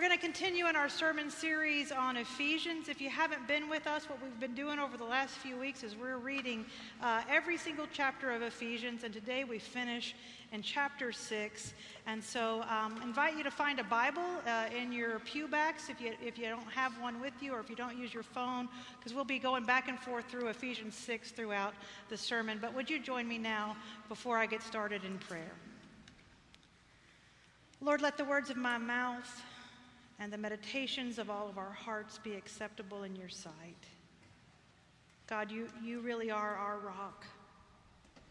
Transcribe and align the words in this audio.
We're 0.00 0.08
going 0.08 0.18
to 0.18 0.24
continue 0.24 0.66
in 0.66 0.76
our 0.76 0.88
sermon 0.88 1.28
series 1.28 1.92
on 1.92 2.16
Ephesians. 2.16 2.88
If 2.88 3.02
you 3.02 3.10
haven't 3.10 3.46
been 3.46 3.68
with 3.68 3.86
us, 3.86 4.08
what 4.08 4.18
we've 4.22 4.40
been 4.40 4.54
doing 4.54 4.78
over 4.78 4.96
the 4.96 5.04
last 5.04 5.34
few 5.34 5.58
weeks 5.58 5.82
is 5.82 5.94
we're 5.94 6.16
reading 6.16 6.64
uh, 7.02 7.20
every 7.28 7.58
single 7.58 7.86
chapter 7.92 8.32
of 8.32 8.40
Ephesians, 8.40 9.04
and 9.04 9.12
today 9.12 9.44
we 9.44 9.58
finish 9.58 10.14
in 10.52 10.62
chapter 10.62 11.12
6. 11.12 11.74
And 12.06 12.24
so 12.24 12.62
um, 12.62 12.98
invite 13.02 13.36
you 13.36 13.42
to 13.42 13.50
find 13.50 13.78
a 13.78 13.84
Bible 13.84 14.24
uh, 14.46 14.74
in 14.74 14.90
your 14.90 15.18
pew 15.18 15.46
backs 15.46 15.90
if 15.90 16.00
you, 16.00 16.14
if 16.24 16.38
you 16.38 16.46
don't 16.46 16.72
have 16.72 16.98
one 16.98 17.20
with 17.20 17.34
you 17.42 17.52
or 17.52 17.60
if 17.60 17.68
you 17.68 17.76
don't 17.76 17.98
use 17.98 18.14
your 18.14 18.22
phone, 18.22 18.70
because 18.98 19.12
we'll 19.12 19.24
be 19.24 19.38
going 19.38 19.66
back 19.66 19.88
and 19.88 19.98
forth 19.98 20.24
through 20.30 20.48
Ephesians 20.48 20.94
6 20.94 21.32
throughout 21.32 21.74
the 22.08 22.16
sermon. 22.16 22.56
But 22.58 22.74
would 22.74 22.88
you 22.88 23.00
join 23.00 23.28
me 23.28 23.36
now 23.36 23.76
before 24.08 24.38
I 24.38 24.46
get 24.46 24.62
started 24.62 25.04
in 25.04 25.18
prayer? 25.18 25.52
Lord, 27.82 28.00
let 28.00 28.16
the 28.16 28.24
words 28.24 28.48
of 28.48 28.56
my 28.56 28.78
mouth 28.78 29.42
and 30.20 30.30
the 30.30 30.38
meditations 30.38 31.18
of 31.18 31.30
all 31.30 31.48
of 31.48 31.56
our 31.56 31.72
hearts 31.72 32.18
be 32.18 32.34
acceptable 32.34 33.04
in 33.04 33.16
your 33.16 33.30
sight. 33.30 33.86
God, 35.26 35.50
you, 35.50 35.68
you 35.82 36.00
really 36.00 36.30
are 36.30 36.54
our 36.56 36.78
rock, 36.78 37.24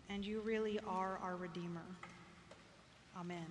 and 0.10 0.24
you 0.24 0.42
really 0.42 0.80
are 0.88 1.20
our 1.24 1.36
Redeemer. 1.36 1.86
Amen. 3.20 3.46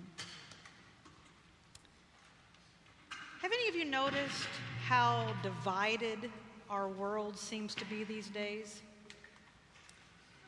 Have 3.41 3.51
any 3.51 3.67
of 3.67 3.75
you 3.75 3.85
noticed 3.85 4.47
how 4.85 5.27
divided 5.43 6.31
our 6.69 6.87
world 6.87 7.37
seems 7.37 7.75
to 7.75 7.85
be 7.85 8.05
these 8.05 8.27
days? 8.27 8.81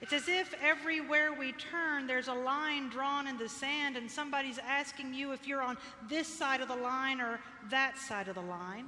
It's 0.02 0.14
as 0.14 0.28
if 0.28 0.56
everywhere 0.64 1.32
we 1.32 1.52
turn, 1.52 2.08
there's 2.08 2.28
a 2.28 2.34
line 2.34 2.90
drawn 2.90 3.28
in 3.28 3.38
the 3.38 3.48
sand, 3.48 3.98
and 3.98 4.10
somebody's 4.10 4.58
asking 4.58 5.14
you 5.14 5.32
if 5.32 5.48
you're 5.48 5.62
on 5.62 5.78
this 6.10 6.28
side 6.28 6.60
of 6.60 6.68
the 6.68 6.76
line 6.76 7.22
or 7.22 7.40
that 7.70 8.00
side 8.00 8.28
of 8.28 8.34
the 8.34 8.42
line. 8.42 8.88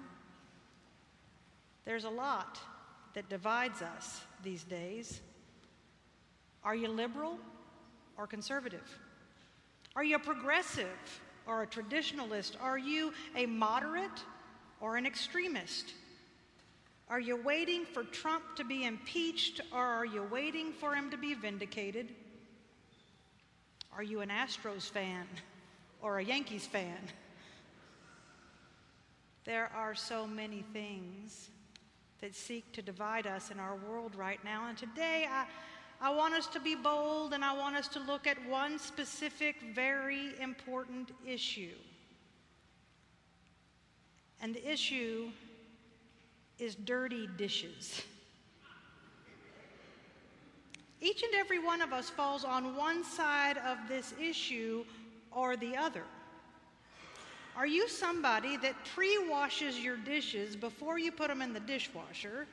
There's 1.85 2.05
a 2.05 2.09
lot 2.09 2.59
that 3.13 3.29
divides 3.29 3.83
us 3.83 4.21
these 4.43 4.63
days. 4.63 5.21
Are 6.63 6.75
you 6.75 6.87
liberal 6.87 7.37
or 8.17 8.25
conservative? 8.25 8.99
Are 9.95 10.03
you 10.03 10.15
a 10.15 10.19
progressive 10.19 10.87
or 11.45 11.61
a 11.61 11.67
traditionalist? 11.67 12.53
Are 12.59 12.77
you 12.79 13.13
a 13.35 13.45
moderate 13.45 14.23
or 14.81 14.97
an 14.97 15.05
extremist? 15.05 15.93
Are 17.13 17.19
you 17.19 17.37
waiting 17.37 17.85
for 17.85 18.05
Trump 18.05 18.43
to 18.55 18.63
be 18.63 18.85
impeached 18.85 19.61
or 19.71 19.85
are 19.85 20.03
you 20.03 20.23
waiting 20.31 20.73
for 20.73 20.95
him 20.95 21.11
to 21.11 21.17
be 21.17 21.35
vindicated? 21.35 22.09
Are 23.95 24.01
you 24.01 24.21
an 24.21 24.29
Astros 24.29 24.89
fan 24.89 25.27
or 26.01 26.17
a 26.17 26.23
Yankees 26.23 26.65
fan? 26.65 26.97
There 29.45 29.69
are 29.75 29.93
so 29.93 30.25
many 30.25 30.65
things 30.73 31.51
that 32.19 32.35
seek 32.35 32.71
to 32.71 32.81
divide 32.81 33.27
us 33.27 33.51
in 33.51 33.59
our 33.59 33.75
world 33.75 34.15
right 34.15 34.43
now. 34.43 34.67
And 34.67 34.75
today, 34.75 35.27
I, 35.29 35.45
I 36.01 36.09
want 36.15 36.33
us 36.33 36.47
to 36.47 36.59
be 36.59 36.73
bold 36.73 37.33
and 37.33 37.45
I 37.45 37.53
want 37.55 37.75
us 37.75 37.87
to 37.89 37.99
look 37.99 38.25
at 38.25 38.43
one 38.49 38.79
specific, 38.79 39.57
very 39.75 40.31
important 40.41 41.11
issue. 41.23 41.75
And 44.41 44.55
the 44.55 44.67
issue 44.67 45.29
is 46.59 46.75
dirty 46.75 47.27
dishes. 47.37 48.01
Each 51.01 51.21
and 51.21 51.33
every 51.35 51.59
one 51.59 51.81
of 51.81 51.91
us 51.91 52.09
falls 52.09 52.45
on 52.45 52.77
one 52.77 53.03
side 53.03 53.57
of 53.57 53.77
this 53.89 54.13
issue 54.21 54.85
or 55.31 55.57
the 55.57 55.75
other. 55.75 56.03
Are 57.55 57.67
you 57.67 57.87
somebody 57.87 58.57
that 58.57 58.75
pre 58.95 59.27
washes 59.29 59.79
your 59.79 59.97
dishes 59.97 60.55
before 60.55 60.97
you 60.97 61.11
put 61.11 61.27
them 61.27 61.41
in 61.41 61.53
the 61.53 61.59
dishwasher? 61.59 62.47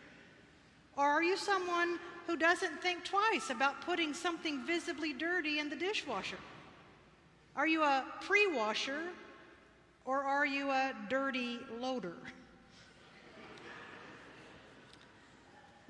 Or 0.96 1.04
are 1.04 1.22
you 1.22 1.36
someone 1.36 1.98
who 2.26 2.36
doesn't 2.36 2.82
think 2.82 3.04
twice 3.04 3.50
about 3.50 3.80
putting 3.82 4.12
something 4.12 4.66
visibly 4.66 5.12
dirty 5.12 5.58
in 5.58 5.70
the 5.70 5.76
dishwasher? 5.76 6.38
Are 7.56 7.66
you 7.66 7.82
a 7.82 8.04
pre 8.20 8.46
washer 8.52 9.02
or 10.04 10.22
are 10.22 10.46
you 10.46 10.70
a 10.70 10.92
dirty 11.08 11.58
loader? 11.78 12.16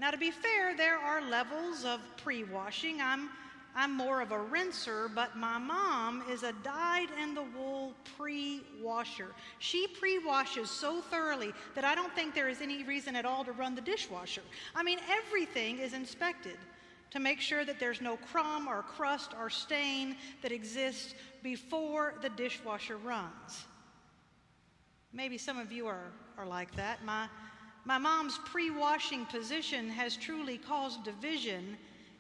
Now, 0.01 0.11
to 0.11 0.17
be 0.17 0.31
fair, 0.31 0.75
there 0.75 0.97
are 0.97 1.21
levels 1.21 1.85
of 1.85 2.01
pre 2.17 2.43
washing. 2.45 3.03
I'm, 3.03 3.29
I'm 3.77 3.95
more 3.95 4.23
of 4.23 4.33
a 4.33 4.39
rinser, 4.39 5.11
but 5.15 5.37
my 5.37 5.59
mom 5.59 6.25
is 6.31 6.43
a 6.43 6.55
dyed 6.65 7.09
in 7.23 7.35
the 7.35 7.43
wool 7.43 7.93
pre 8.17 8.63
washer. 8.83 9.27
She 9.59 9.87
pre 9.87 10.19
washes 10.19 10.71
so 10.71 11.03
thoroughly 11.03 11.53
that 11.75 11.85
I 11.85 11.95
don't 11.95 12.15
think 12.15 12.35
there 12.35 12.49
is 12.49 12.63
any 12.63 12.83
reason 12.83 13.15
at 13.15 13.27
all 13.27 13.45
to 13.45 13.53
run 13.53 13.75
the 13.75 13.83
dishwasher. 13.83 14.41
I 14.75 14.83
mean, 14.83 15.01
everything 15.11 15.79
is 15.79 15.93
inspected 15.93 16.57
to 17.11 17.21
make 17.21 17.43
sure 17.43 17.67
that 17.67 17.79
there's 17.79 18.01
no 18.01 18.17
crumb 18.17 18.69
or 18.69 18.83
crust 18.83 19.35
or 19.39 19.51
stain 19.51 20.17
that 20.41 20.51
exists 20.51 21.13
before 21.43 22.15
the 22.23 22.31
dishwasher 22.31 22.97
runs. 22.97 23.67
Maybe 25.13 25.37
some 25.37 25.59
of 25.59 25.71
you 25.73 25.89
are, 25.89 26.11
are 26.39 26.47
like 26.47 26.75
that. 26.77 27.05
My 27.05 27.29
my 27.85 27.99
mom's 27.99 28.39
pre 28.39 28.71
washing 28.71 29.27
position 29.27 29.89
has 29.89 30.17
truly 30.17 30.59
caused 30.59 31.05
division 31.05 31.77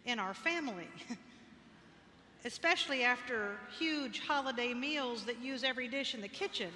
in 0.06 0.18
our 0.18 0.34
family, 0.34 0.88
especially 2.44 3.04
after 3.04 3.56
huge 3.78 4.20
holiday 4.20 4.72
meals 4.72 5.24
that 5.24 5.40
use 5.42 5.62
every 5.62 5.88
dish 5.88 6.14
in 6.14 6.20
the 6.20 6.28
kitchen. 6.28 6.70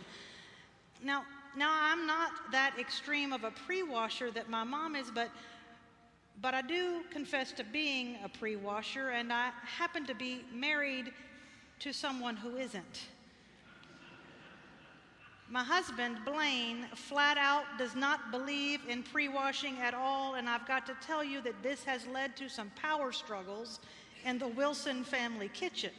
Now, 1.03 1.25
now 1.57 1.71
I'm 1.73 2.07
not 2.07 2.31
that 2.53 2.75
extreme 2.79 3.33
of 3.33 3.45
a 3.45 3.51
pre 3.51 3.83
washer 3.83 4.31
that 4.33 4.51
my 4.51 4.65
mom 4.65 4.97
is, 4.97 5.11
but, 5.11 5.31
but 6.41 6.55
I 6.55 6.63
do 6.63 7.03
confess 7.11 7.53
to 7.53 7.65
being 7.65 8.19
a 8.25 8.29
pre 8.29 8.57
washer, 8.57 9.11
and 9.11 9.33
I 9.33 9.51
happen 9.63 10.05
to 10.07 10.15
be 10.15 10.45
married 10.53 11.13
to 11.81 11.93
someone 11.93 12.37
who 12.37 12.57
isn't. 12.57 13.09
My 15.51 15.63
husband, 15.63 16.19
Blaine, 16.25 16.87
flat 16.95 17.37
out 17.37 17.65
does 17.77 17.95
not 17.95 18.31
believe 18.31 18.81
in 18.89 19.03
pre 19.03 19.29
washing 19.29 19.79
at 19.79 19.93
all, 19.93 20.35
and 20.35 20.49
I've 20.49 20.67
got 20.67 20.87
to 20.87 20.97
tell 21.07 21.23
you 21.23 21.43
that 21.43 21.63
this 21.63 21.85
has 21.85 22.07
led 22.07 22.35
to 22.37 22.49
some 22.49 22.71
power 22.71 23.13
struggles 23.13 23.81
in 24.25 24.39
the 24.39 24.49
Wilson 24.49 25.05
family 25.05 25.51
kitchen. 25.51 25.93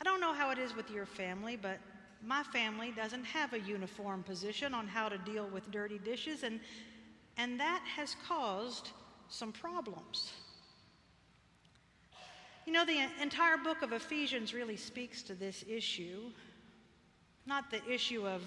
I 0.00 0.04
don't 0.04 0.20
know 0.20 0.34
how 0.34 0.50
it 0.50 0.58
is 0.58 0.76
with 0.76 0.90
your 0.90 1.06
family, 1.06 1.56
but 1.56 1.78
my 2.22 2.42
family 2.42 2.92
doesn't 2.94 3.24
have 3.24 3.54
a 3.54 3.60
uniform 3.60 4.22
position 4.22 4.74
on 4.74 4.86
how 4.86 5.08
to 5.08 5.16
deal 5.18 5.48
with 5.48 5.70
dirty 5.70 5.98
dishes, 5.98 6.42
and, 6.42 6.60
and 7.38 7.58
that 7.58 7.82
has 7.96 8.16
caused 8.28 8.90
some 9.28 9.50
problems. 9.50 10.32
You 12.66 12.72
know, 12.72 12.84
the 12.84 13.06
entire 13.22 13.56
book 13.56 13.80
of 13.82 13.92
Ephesians 13.92 14.52
really 14.52 14.76
speaks 14.76 15.22
to 15.22 15.34
this 15.34 15.64
issue 15.68 16.32
not 17.46 17.70
the 17.70 17.84
issue 17.88 18.26
of 18.26 18.42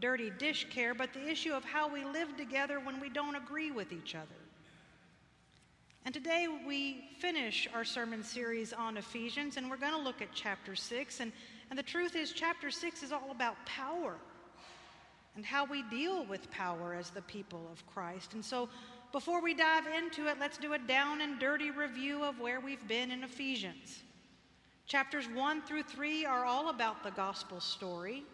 dirty 0.00 0.30
dish 0.38 0.66
care, 0.70 0.94
but 0.94 1.12
the 1.12 1.28
issue 1.28 1.52
of 1.52 1.64
how 1.64 1.92
we 1.92 2.04
live 2.04 2.36
together 2.36 2.80
when 2.80 3.00
we 3.00 3.08
don't 3.08 3.34
agree 3.34 3.70
with 3.70 3.92
each 3.92 4.14
other. 4.14 4.26
And 6.04 6.14
today 6.14 6.46
we 6.66 7.04
finish 7.18 7.68
our 7.74 7.84
sermon 7.84 8.22
series 8.22 8.72
on 8.72 8.96
Ephesians, 8.96 9.56
and 9.56 9.68
we're 9.68 9.76
going 9.76 9.92
to 9.92 9.98
look 9.98 10.22
at 10.22 10.28
chapter 10.32 10.74
6. 10.74 11.20
And, 11.20 11.32
and 11.70 11.78
the 11.78 11.82
truth 11.82 12.16
is, 12.16 12.32
chapter 12.32 12.70
6 12.70 13.02
is 13.02 13.12
all 13.12 13.30
about 13.30 13.56
power 13.66 14.14
and 15.36 15.44
how 15.44 15.66
we 15.66 15.82
deal 15.84 16.24
with 16.24 16.50
power 16.50 16.94
as 16.94 17.10
the 17.10 17.22
people 17.22 17.68
of 17.70 17.86
Christ. 17.86 18.34
And 18.34 18.44
so 18.44 18.68
before 19.12 19.42
we 19.42 19.54
dive 19.54 19.84
into 19.86 20.28
it, 20.28 20.38
let's 20.40 20.58
do 20.58 20.72
a 20.72 20.78
down 20.78 21.20
and 21.20 21.38
dirty 21.38 21.70
review 21.70 22.24
of 22.24 22.40
where 22.40 22.60
we've 22.60 22.86
been 22.88 23.10
in 23.10 23.22
Ephesians. 23.22 24.02
Chapters 24.86 25.26
1 25.28 25.62
through 25.62 25.82
3 25.82 26.24
are 26.24 26.44
all 26.44 26.70
about 26.70 27.02
the 27.02 27.10
gospel 27.10 27.60
story. 27.60 28.24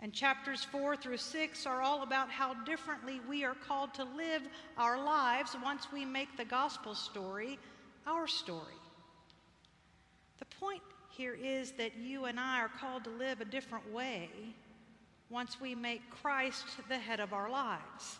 And 0.00 0.12
chapters 0.12 0.64
4 0.64 0.96
through 0.96 1.16
6 1.16 1.66
are 1.66 1.80
all 1.80 2.02
about 2.02 2.30
how 2.30 2.54
differently 2.64 3.20
we 3.28 3.44
are 3.44 3.54
called 3.54 3.94
to 3.94 4.04
live 4.04 4.42
our 4.76 5.02
lives 5.02 5.56
once 5.62 5.86
we 5.92 6.04
make 6.04 6.36
the 6.36 6.44
gospel 6.44 6.94
story 6.94 7.58
our 8.06 8.26
story. 8.26 8.74
The 10.38 10.44
point 10.60 10.82
here 11.08 11.34
is 11.34 11.72
that 11.72 11.96
you 11.96 12.26
and 12.26 12.38
I 12.38 12.60
are 12.60 12.70
called 12.80 13.04
to 13.04 13.10
live 13.10 13.40
a 13.40 13.46
different 13.46 13.90
way 13.92 14.28
once 15.30 15.60
we 15.60 15.74
make 15.74 16.02
Christ 16.10 16.64
the 16.88 16.98
head 16.98 17.20
of 17.20 17.32
our 17.32 17.50
lives. 17.50 18.18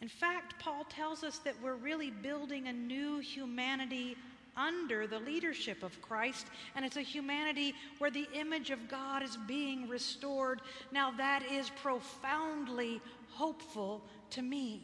In 0.00 0.08
fact, 0.08 0.58
Paul 0.58 0.84
tells 0.84 1.24
us 1.24 1.38
that 1.38 1.54
we're 1.62 1.74
really 1.76 2.10
building 2.10 2.68
a 2.68 2.72
new 2.72 3.18
humanity 3.18 4.16
under 4.56 5.06
the 5.06 5.18
leadership 5.18 5.82
of 5.82 6.00
Christ, 6.02 6.46
and 6.74 6.84
it's 6.84 6.96
a 6.96 7.02
humanity 7.02 7.74
where 7.98 8.10
the 8.10 8.28
image 8.34 8.70
of 8.70 8.88
God 8.88 9.22
is 9.22 9.36
being 9.46 9.88
restored. 9.88 10.60
Now, 10.92 11.10
that 11.12 11.42
is 11.50 11.70
profoundly 11.82 13.00
hopeful 13.30 14.04
to 14.30 14.42
me. 14.42 14.82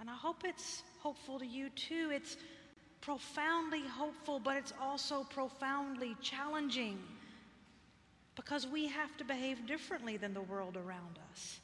And 0.00 0.10
I 0.10 0.14
hope 0.14 0.42
it's 0.44 0.82
hopeful 1.00 1.38
to 1.38 1.46
you 1.46 1.70
too. 1.70 2.10
It's 2.12 2.36
profoundly 3.00 3.82
hopeful, 3.82 4.40
but 4.40 4.56
it's 4.56 4.72
also 4.80 5.24
profoundly 5.24 6.16
challenging. 6.20 6.98
because 8.36 8.66
we 8.66 8.86
have 8.86 9.16
to 9.16 9.24
behave 9.24 9.66
differently 9.66 10.18
than 10.18 10.34
the 10.34 10.42
world 10.42 10.76
around 10.76 11.18
us. 11.32 11.58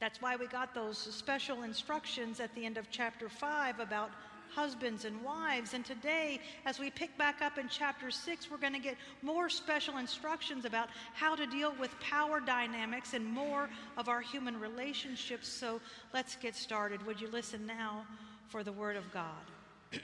That's 0.00 0.20
why 0.20 0.36
we 0.36 0.46
got 0.46 0.74
those 0.74 0.98
special 0.98 1.62
instructions 1.62 2.40
at 2.40 2.54
the 2.54 2.66
end 2.66 2.76
of 2.76 2.90
chapter 2.90 3.28
5 3.28 3.80
about 3.80 4.10
husbands 4.54 5.04
and 5.04 5.22
wives. 5.22 5.74
And 5.74 5.84
today, 5.84 6.40
as 6.64 6.78
we 6.78 6.90
pick 6.90 7.16
back 7.18 7.42
up 7.42 7.58
in 7.58 7.68
chapter 7.68 8.10
6, 8.10 8.50
we're 8.50 8.56
going 8.56 8.72
to 8.72 8.78
get 8.78 8.96
more 9.22 9.48
special 9.48 9.98
instructions 9.98 10.64
about 10.64 10.88
how 11.14 11.34
to 11.34 11.46
deal 11.46 11.74
with 11.78 11.98
power 12.00 12.40
dynamics 12.40 13.14
and 13.14 13.24
more 13.24 13.68
of 13.96 14.08
our 14.08 14.20
human 14.20 14.58
relationships. 14.58 15.48
So 15.48 15.80
let's 16.14 16.36
get 16.36 16.54
started. 16.54 17.04
Would 17.06 17.20
you 17.20 17.28
listen 17.28 17.66
now 17.66 18.06
for 18.48 18.62
the 18.62 18.72
Word 18.72 18.96
of 18.96 19.04
God? 19.12 19.50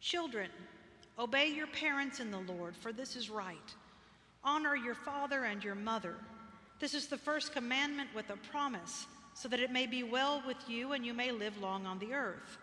Children, 0.00 0.50
obey 1.18 1.48
your 1.48 1.66
parents 1.66 2.20
in 2.20 2.30
the 2.30 2.40
Lord, 2.40 2.76
for 2.76 2.92
this 2.92 3.16
is 3.16 3.30
right. 3.30 3.74
Honor 4.44 4.76
your 4.76 4.94
father 4.94 5.44
and 5.44 5.62
your 5.64 5.74
mother. 5.74 6.14
This 6.78 6.94
is 6.94 7.06
the 7.06 7.16
first 7.16 7.52
commandment 7.52 8.10
with 8.14 8.30
a 8.30 8.36
promise, 8.50 9.06
so 9.34 9.48
that 9.48 9.60
it 9.60 9.70
may 9.70 9.86
be 9.86 10.02
well 10.02 10.42
with 10.46 10.56
you 10.68 10.92
and 10.92 11.04
you 11.04 11.14
may 11.14 11.32
live 11.32 11.60
long 11.60 11.86
on 11.86 11.98
the 11.98 12.12
earth. 12.12 12.58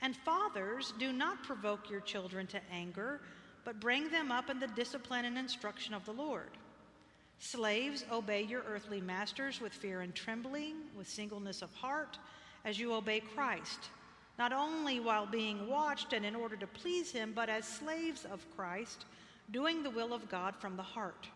And 0.00 0.16
fathers, 0.16 0.92
do 0.98 1.12
not 1.12 1.42
provoke 1.42 1.90
your 1.90 2.00
children 2.00 2.46
to 2.48 2.60
anger, 2.72 3.20
but 3.64 3.80
bring 3.80 4.10
them 4.10 4.30
up 4.30 4.48
in 4.48 4.60
the 4.60 4.68
discipline 4.68 5.24
and 5.24 5.36
instruction 5.36 5.94
of 5.94 6.04
the 6.04 6.12
Lord. 6.12 6.50
Slaves, 7.40 8.04
obey 8.10 8.42
your 8.42 8.62
earthly 8.62 9.00
masters 9.00 9.60
with 9.60 9.72
fear 9.72 10.00
and 10.00 10.14
trembling, 10.14 10.76
with 10.96 11.08
singleness 11.08 11.62
of 11.62 11.72
heart, 11.74 12.18
as 12.64 12.78
you 12.78 12.92
obey 12.92 13.20
Christ, 13.20 13.90
not 14.38 14.52
only 14.52 15.00
while 15.00 15.26
being 15.26 15.68
watched 15.68 16.12
and 16.12 16.24
in 16.24 16.34
order 16.34 16.56
to 16.56 16.66
please 16.66 17.12
him, 17.12 17.32
but 17.34 17.48
as 17.48 17.64
slaves 17.64 18.24
of 18.24 18.44
Christ, 18.56 19.04
doing 19.50 19.82
the 19.82 19.90
will 19.90 20.12
of 20.12 20.28
God 20.28 20.54
from 20.56 20.76
the 20.76 20.82
heart. 20.82 21.28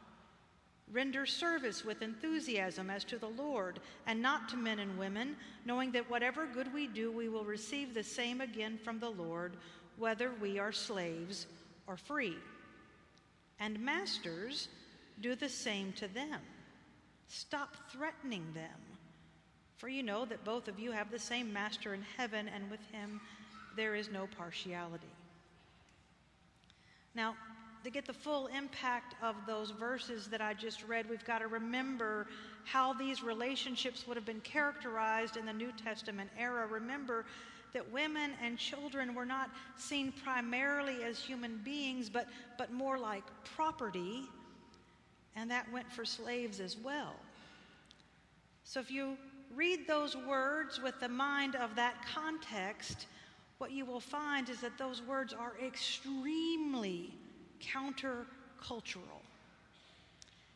Render 0.92 1.24
service 1.24 1.84
with 1.84 2.02
enthusiasm 2.02 2.90
as 2.90 3.02
to 3.04 3.16
the 3.16 3.28
Lord, 3.28 3.80
and 4.06 4.20
not 4.20 4.50
to 4.50 4.56
men 4.56 4.78
and 4.78 4.98
women, 4.98 5.36
knowing 5.64 5.90
that 5.92 6.10
whatever 6.10 6.46
good 6.46 6.72
we 6.74 6.86
do, 6.86 7.10
we 7.10 7.30
will 7.30 7.44
receive 7.44 7.94
the 7.94 8.02
same 8.02 8.42
again 8.42 8.78
from 8.84 8.98
the 8.98 9.08
Lord, 9.08 9.56
whether 9.96 10.32
we 10.40 10.58
are 10.58 10.72
slaves 10.72 11.46
or 11.86 11.96
free. 11.96 12.36
And 13.58 13.80
masters, 13.80 14.68
do 15.20 15.34
the 15.34 15.48
same 15.48 15.92
to 15.94 16.08
them. 16.08 16.40
Stop 17.28 17.90
threatening 17.90 18.44
them, 18.52 18.78
for 19.78 19.88
you 19.88 20.02
know 20.02 20.26
that 20.26 20.44
both 20.44 20.68
of 20.68 20.78
you 20.78 20.92
have 20.92 21.10
the 21.10 21.18
same 21.18 21.50
master 21.50 21.94
in 21.94 22.04
heaven, 22.18 22.50
and 22.54 22.70
with 22.70 22.80
him 22.92 23.18
there 23.76 23.94
is 23.94 24.10
no 24.10 24.26
partiality. 24.36 25.06
Now, 27.14 27.34
to 27.84 27.90
get 27.90 28.06
the 28.06 28.12
full 28.12 28.46
impact 28.46 29.14
of 29.22 29.34
those 29.46 29.70
verses 29.70 30.28
that 30.28 30.40
I 30.40 30.54
just 30.54 30.86
read, 30.86 31.08
we've 31.08 31.24
got 31.24 31.38
to 31.38 31.48
remember 31.48 32.26
how 32.64 32.92
these 32.92 33.22
relationships 33.22 34.06
would 34.06 34.16
have 34.16 34.26
been 34.26 34.40
characterized 34.40 35.36
in 35.36 35.46
the 35.46 35.52
New 35.52 35.72
Testament 35.72 36.30
era. 36.38 36.66
Remember 36.66 37.24
that 37.72 37.90
women 37.90 38.32
and 38.42 38.58
children 38.58 39.14
were 39.14 39.24
not 39.24 39.50
seen 39.76 40.12
primarily 40.24 41.02
as 41.02 41.18
human 41.18 41.60
beings, 41.64 42.08
but, 42.08 42.28
but 42.58 42.72
more 42.72 42.98
like 42.98 43.24
property, 43.56 44.22
and 45.34 45.50
that 45.50 45.70
went 45.72 45.90
for 45.90 46.04
slaves 46.04 46.60
as 46.60 46.76
well. 46.76 47.14
So 48.64 48.78
if 48.78 48.90
you 48.90 49.16
read 49.54 49.86
those 49.88 50.16
words 50.16 50.80
with 50.80 51.00
the 51.00 51.08
mind 51.08 51.56
of 51.56 51.74
that 51.76 51.94
context, 52.14 53.06
what 53.58 53.70
you 53.70 53.84
will 53.84 54.00
find 54.00 54.48
is 54.48 54.60
that 54.60 54.78
those 54.78 55.02
words 55.02 55.32
are 55.32 55.54
extremely 55.64 57.12
countercultural. 57.62 59.22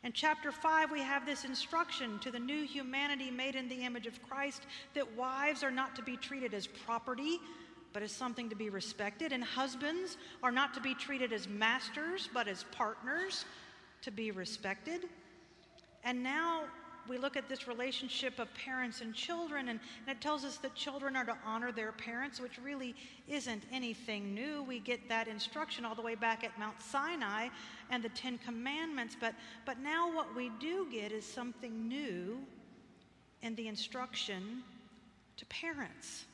In 0.04 0.12
chapter 0.12 0.52
5, 0.52 0.92
we 0.92 1.00
have 1.00 1.26
this 1.26 1.44
instruction 1.44 2.18
to 2.20 2.30
the 2.30 2.38
new 2.38 2.64
humanity 2.64 3.30
made 3.30 3.56
in 3.56 3.68
the 3.68 3.82
image 3.82 4.06
of 4.06 4.22
Christ 4.28 4.62
that 4.94 5.16
wives 5.16 5.64
are 5.64 5.70
not 5.70 5.96
to 5.96 6.02
be 6.02 6.16
treated 6.16 6.54
as 6.54 6.66
property, 6.66 7.38
but 7.92 8.02
as 8.02 8.12
something 8.12 8.48
to 8.50 8.54
be 8.54 8.70
respected, 8.70 9.32
and 9.32 9.42
husbands 9.42 10.16
are 10.42 10.52
not 10.52 10.74
to 10.74 10.80
be 10.80 10.94
treated 10.94 11.32
as 11.32 11.48
masters, 11.48 12.28
but 12.32 12.46
as 12.46 12.64
partners 12.70 13.46
to 14.02 14.10
be 14.10 14.30
respected. 14.30 15.02
And 16.04 16.22
now 16.22 16.64
we 17.08 17.18
look 17.18 17.36
at 17.36 17.48
this 17.48 17.68
relationship 17.68 18.38
of 18.38 18.52
parents 18.54 19.00
and 19.00 19.14
children, 19.14 19.68
and, 19.68 19.80
and, 20.06 20.16
it 20.16 20.20
tells 20.20 20.44
us 20.44 20.56
that 20.58 20.74
children 20.74 21.16
are 21.16 21.24
to 21.24 21.36
honor 21.44 21.72
their 21.72 21.92
parents, 21.92 22.40
which 22.40 22.58
really 22.62 22.94
isn't 23.28 23.64
anything 23.72 24.34
new. 24.34 24.62
We 24.62 24.80
get 24.80 25.08
that 25.08 25.28
instruction 25.28 25.84
all 25.84 25.94
the 25.94 26.02
way 26.02 26.14
back 26.14 26.44
at 26.44 26.58
Mount 26.58 26.80
Sinai 26.80 27.48
and 27.90 28.02
the 28.02 28.08
Ten 28.10 28.38
Commandments, 28.38 29.16
but, 29.18 29.34
but 29.64 29.78
now 29.80 30.14
what 30.14 30.34
we 30.34 30.50
do 30.60 30.86
get 30.90 31.12
is 31.12 31.24
something 31.24 31.88
new 31.88 32.38
in 33.42 33.54
the 33.54 33.68
instruction 33.68 34.62
to 35.36 35.46
parents. 35.46 36.24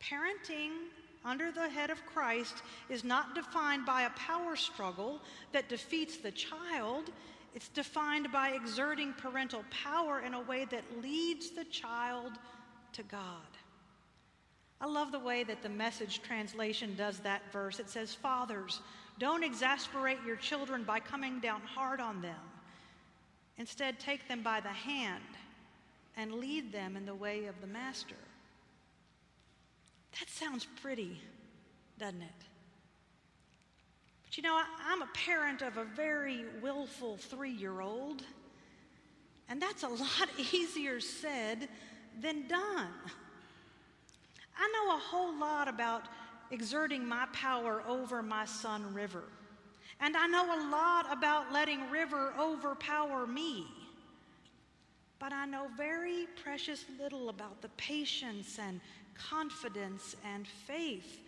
Parenting 0.00 0.70
under 1.24 1.50
the 1.50 1.68
head 1.68 1.90
of 1.90 2.04
Christ 2.06 2.62
is 2.88 3.02
not 3.02 3.34
defined 3.34 3.84
by 3.84 4.02
a 4.02 4.10
power 4.10 4.54
struggle 4.56 5.20
that 5.52 5.68
defeats 5.68 6.16
the 6.18 6.30
child. 6.30 7.10
It's 7.56 7.70
defined 7.70 8.30
by 8.30 8.50
exerting 8.50 9.14
parental 9.14 9.64
power 9.70 10.20
in 10.20 10.34
a 10.34 10.42
way 10.42 10.66
that 10.66 10.84
leads 11.02 11.48
the 11.48 11.64
child 11.64 12.32
to 12.92 13.02
God. 13.04 13.48
I 14.78 14.84
love 14.84 15.10
the 15.10 15.18
way 15.18 15.42
that 15.42 15.62
the 15.62 15.70
message 15.70 16.20
translation 16.20 16.94
does 16.98 17.18
that 17.20 17.50
verse. 17.50 17.80
It 17.80 17.88
says, 17.88 18.12
Fathers, 18.12 18.82
don't 19.18 19.42
exasperate 19.42 20.18
your 20.26 20.36
children 20.36 20.84
by 20.84 21.00
coming 21.00 21.40
down 21.40 21.62
hard 21.62 21.98
on 21.98 22.20
them. 22.20 22.36
Instead, 23.56 23.98
take 23.98 24.28
them 24.28 24.42
by 24.42 24.60
the 24.60 24.68
hand 24.68 25.24
and 26.14 26.34
lead 26.34 26.70
them 26.72 26.94
in 26.94 27.06
the 27.06 27.14
way 27.14 27.46
of 27.46 27.58
the 27.62 27.66
Master. 27.66 28.16
That 30.20 30.28
sounds 30.28 30.66
pretty, 30.82 31.22
doesn't 31.98 32.20
it? 32.20 32.55
You 34.36 34.42
know, 34.42 34.54
I, 34.54 34.92
am 34.92 35.00
a 35.00 35.08
parent 35.14 35.62
of 35.62 35.78
a 35.78 35.84
very 35.84 36.44
willful 36.60 37.16
three 37.16 37.52
year 37.52 37.80
old, 37.80 38.22
and 39.48 39.62
that's 39.62 39.82
a 39.82 39.88
lot 40.04 40.28
easier 40.52 41.00
said 41.00 41.68
than 42.20 42.46
done. 42.46 42.92
I 44.58 44.72
know 44.74 44.94
a 44.94 44.98
whole 44.98 45.38
lot 45.38 45.68
about 45.68 46.02
exerting 46.50 47.06
my 47.06 47.26
power 47.32 47.82
over 47.88 48.22
my 48.22 48.44
son, 48.44 48.92
River. 48.92 49.24
And 50.00 50.14
I 50.14 50.26
know 50.26 50.44
a 50.44 50.60
lot 50.70 51.10
about 51.10 51.50
letting 51.50 51.90
River 51.90 52.34
overpower 52.38 53.26
me. 53.26 53.66
But 55.18 55.32
I 55.32 55.46
know 55.46 55.68
very 55.78 56.26
precious 56.42 56.84
little 57.00 57.30
about 57.30 57.62
the 57.62 57.70
patience 57.70 58.58
and 58.58 58.82
confidence 59.14 60.14
and 60.26 60.46
faith 60.46 61.20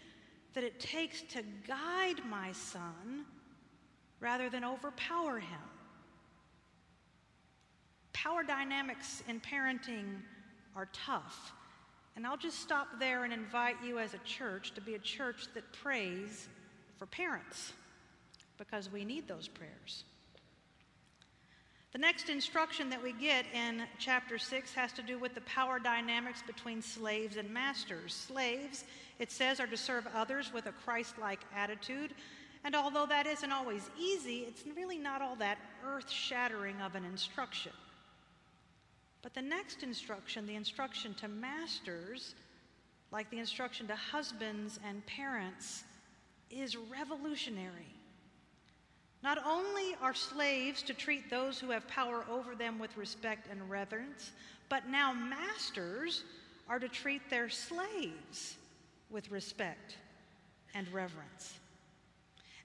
that 0.55 0.65
it 0.65 0.81
takes 0.81 1.23
to 1.23 1.43
guide 1.67 2.21
my 2.29 2.53
son 2.53 3.25
rather 4.21 4.51
than 4.51 4.65
overpower 4.65 5.39
him. 5.39 5.61
Power 8.13 8.43
dynamics 8.43 9.23
in 9.29 9.41
parenting 9.41 10.21
are 10.75 10.89
tough. 10.93 11.53
And 12.17 12.27
I'll 12.27 12.37
just 12.37 12.61
stop 12.61 12.99
there 12.99 13.23
and 13.23 13.33
invite 13.33 13.77
you 13.85 13.99
as 14.01 14.15
a 14.15 14.19
church 14.19 14.75
to 14.75 14.81
be 14.81 14.97
a 14.97 14.99
church 14.99 15.47
that 15.55 15.73
prays 15.73 16.49
for 16.99 17.07
parents 17.07 17.73
because 18.57 18.91
we 18.91 19.05
need 19.05 19.29
those 19.29 19.47
prayers. 19.47 20.05
The 21.93 21.99
next 21.99 22.29
instruction 22.29 22.91
that 22.91 23.03
we 23.03 23.13
get 23.13 23.47
in 23.55 23.83
chapter 23.99 24.37
6 24.39 24.75
has 24.75 24.93
to 24.93 25.03
do 25.03 25.19
with 25.19 25.35
the 25.35 25.41
power 25.43 25.79
dynamics 25.79 26.43
between 26.47 26.83
slaves 26.83 27.37
and 27.37 27.49
masters. 27.51 28.13
Slaves 28.13 28.85
it 29.19 29.33
says, 29.33 29.59
are 29.59 29.67
to 29.67 29.77
serve 29.77 30.07
others 30.15 30.53
with 30.53 30.67
a 30.67 30.73
Christ 30.73 31.19
like 31.19 31.41
attitude. 31.57 32.15
And 32.63 32.75
although 32.77 33.07
that 33.07 33.27
isn't 33.27 33.53
always 33.53 33.89
easy, 33.99 34.41
it's 34.41 34.65
really 34.77 34.99
not 34.99 35.23
all 35.23 35.37
that 35.37 35.59
earth 35.85 36.11
shattering 36.11 36.81
of 36.83 36.95
an 36.95 37.05
instruction. 37.05 37.73
But 39.23 39.35
the 39.35 39.43
next 39.43 39.83
instruction, 39.83 40.47
the 40.47 40.55
instruction 40.55 41.15
to 41.15 41.29
masters, 41.29 42.35
like 43.11 43.31
the 43.31 43.39
instruction 43.39 43.87
to 43.89 43.97
husbands 43.97 44.79
and 44.87 45.05
parents, 45.07 45.85
is 46.51 46.77
revolutionary. 46.77 47.98
Not 49.23 49.45
only 49.45 49.97
are 50.01 50.15
slaves 50.15 50.83
to 50.83 50.95
treat 50.95 51.29
those 51.29 51.59
who 51.59 51.71
have 51.71 51.87
power 51.89 52.25
over 52.31 52.55
them 52.55 52.79
with 52.79 52.97
respect 52.97 53.49
and 53.51 53.69
reverence, 53.69 54.33
but 54.69 54.89
now 54.89 55.13
masters 55.13 56.25
are 56.69 56.79
to 56.79 56.89
treat 56.89 57.29
their 57.29 57.49
slaves 57.49 58.57
with 59.11 59.31
respect 59.31 59.97
and 60.75 60.87
reverence. 60.93 61.59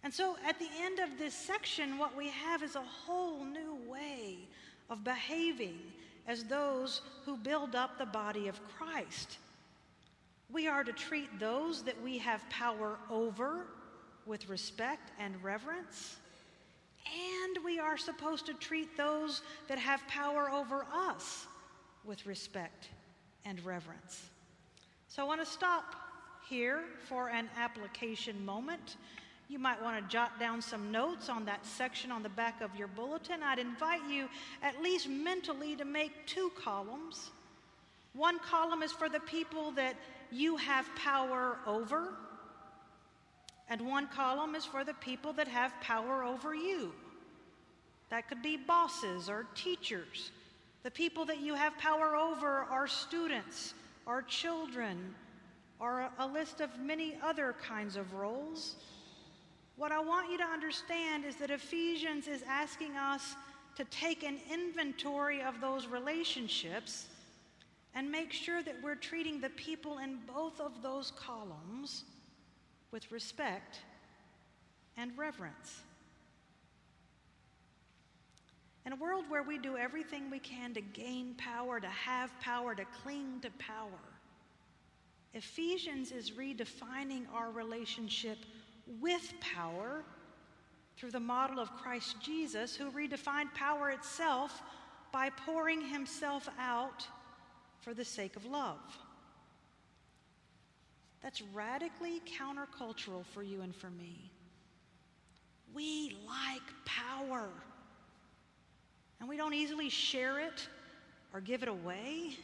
And 0.03 0.13
so 0.13 0.36
at 0.45 0.60
the 0.60 0.69
end 0.81 1.00
of 1.00 1.17
this 1.17 1.33
section, 1.33 1.98
what 1.98 2.15
we 2.15 2.27
have 2.27 2.62
is 2.62 2.75
a 2.75 2.81
whole 2.81 3.45
new 3.45 3.77
way 3.88 4.38
of 4.89 5.03
behaving 5.03 5.79
as 6.27 6.43
those 6.43 7.01
who 7.25 7.38
build 7.38 7.74
up 7.74 7.98
the 7.98 8.05
body 8.05 8.48
of 8.48 8.60
Christ. 8.77 9.38
We 10.51 10.67
are 10.67 10.83
to 10.83 10.91
treat 10.91 11.39
those 11.39 11.83
that 11.83 12.01
we 12.01 12.17
have 12.19 12.48
power 12.50 12.98
over 13.10 13.65
with 14.25 14.48
respect 14.50 15.12
and 15.19 15.41
reverence, 15.43 16.17
and 17.05 17.63
we 17.63 17.79
are 17.79 17.98
supposed 17.98 18.45
to 18.45 18.53
treat 18.53 18.95
those 18.98 19.41
that 19.67 19.77
have 19.77 20.05
power 20.07 20.50
over 20.50 20.86
us 20.93 21.48
with 22.05 22.25
respect 22.25 22.89
and 23.45 23.63
reverence. 23.65 24.25
So 25.07 25.22
I 25.24 25.25
want 25.25 25.41
to 25.41 25.45
stop 25.45 25.95
here 26.50 26.81
for 27.07 27.29
an 27.29 27.50
application 27.57 28.43
moment. 28.45 28.98
You 29.50 29.60
might 29.60 29.81
want 29.81 30.01
to 30.01 30.12
jot 30.12 30.39
down 30.39 30.62
some 30.62 30.91
notes 30.91 31.29
on 31.29 31.45
that 31.45 31.65
section 31.65 32.12
on 32.12 32.24
the 32.24 32.29
back 32.29 32.62
of 32.62 32.75
your 32.75 32.88
bulletin. 32.88 33.43
I'd 33.43 33.60
invite 33.60 34.01
you, 34.10 34.27
at 34.62 34.81
least 34.81 35.07
mentally, 35.07 35.75
to 35.75 35.86
make 35.86 36.25
two 36.25 36.51
columns. 36.57 37.31
One 38.13 38.39
column 38.39 38.81
is 38.83 38.91
for 38.91 39.10
the 39.10 39.19
people 39.19 39.72
that 39.72 39.95
you 40.31 40.57
have 40.57 40.88
power 40.95 41.57
over, 41.67 42.13
and 43.70 43.82
one 43.82 44.08
column 44.08 44.55
is 44.55 44.65
for 44.65 44.84
the 44.84 44.93
people 44.96 45.34
that 45.34 45.48
have 45.48 45.74
power 45.82 46.24
over 46.24 46.53
you. 46.53 46.93
That 48.10 48.27
could 48.27 48.41
be 48.41 48.58
bosses 48.58 49.29
or 49.29 49.48
teachers. 49.55 50.32
The 50.84 50.91
people 50.91 51.25
that 51.25 51.39
you 51.39 51.55
have 51.55 51.77
power 51.77 52.15
over 52.15 52.67
are 52.70 52.88
students, 52.88 53.74
are 54.05 54.22
children, 54.22 55.15
or 55.79 56.10
a 56.20 56.27
list 56.27 56.62
of 56.62 56.77
many 56.79 57.17
other 57.24 57.55
kinds 57.65 57.96
of 57.96 58.13
roles. 58.13 58.75
What 59.77 59.91
I 59.91 60.00
want 60.00 60.32
you 60.32 60.38
to 60.38 60.43
understand 60.43 61.25
is 61.25 61.36
that 61.38 61.50
Ephesians 61.50 62.27
is 62.27 62.43
asking 62.48 62.96
us 62.96 63.36
to 63.75 63.86
take 63.86 64.24
an 64.24 64.38
inventory 64.51 65.41
of 65.41 65.60
those 65.60 65.88
relationships 65.88 67.08
and 67.96 68.12
make 68.12 68.32
sure 68.32 68.62
that 68.62 68.75
we're 68.84 68.96
treating 68.96 69.39
the 69.39 69.50
people 69.50 69.98
in 70.00 70.20
both 70.27 70.60
of 70.60 70.82
those 70.84 71.12
columns 71.12 72.03
with 72.93 73.12
respect 73.12 73.79
and 74.95 75.12
reverence. 75.17 75.81
In 78.85 78.93
a 78.93 78.95
world 78.95 79.25
where 79.29 79.43
we 79.43 79.57
do 79.57 79.75
everything 79.75 80.29
we 80.29 80.39
can 80.39 80.73
to 80.75 80.81
gain 80.81 81.33
power, 81.35 81.79
to 81.79 81.88
have 81.88 82.29
power, 82.39 82.75
to 82.75 82.85
cling 83.01 83.39
to 83.41 83.50
power, 83.57 84.00
Ephesians 85.33 86.12
is 86.12 86.31
redefining 86.31 87.23
our 87.33 87.50
relationship 87.50 88.38
with 89.01 89.33
power 89.39 90.03
through 90.95 91.12
the 91.12 91.19
model 91.19 91.59
of 91.59 91.73
Christ 91.73 92.17
Jesus, 92.21 92.75
who 92.75 92.91
redefined 92.91 93.51
power 93.55 93.89
itself 93.89 94.62
by 95.12 95.31
pouring 95.31 95.81
himself 95.81 96.47
out 96.59 97.07
for 97.81 97.95
the 97.95 98.05
sake 98.05 98.35
of 98.35 98.45
love. 98.45 98.79
That's 101.24 101.42
radically 101.42 102.22
countercultural 102.39 103.25
for 103.34 103.42
you 103.42 103.62
and 103.62 103.74
for 103.74 103.89
me. 103.89 104.30
We 105.74 106.18
like 106.27 106.62
power, 106.86 107.50
and 109.20 109.27
we 109.27 109.38
don't 109.38 109.53
easily 109.53 109.89
share 109.89 110.39
it 110.39 110.68
or 111.34 111.42
give 111.42 111.63
it 111.63 111.70
away. 111.70 112.38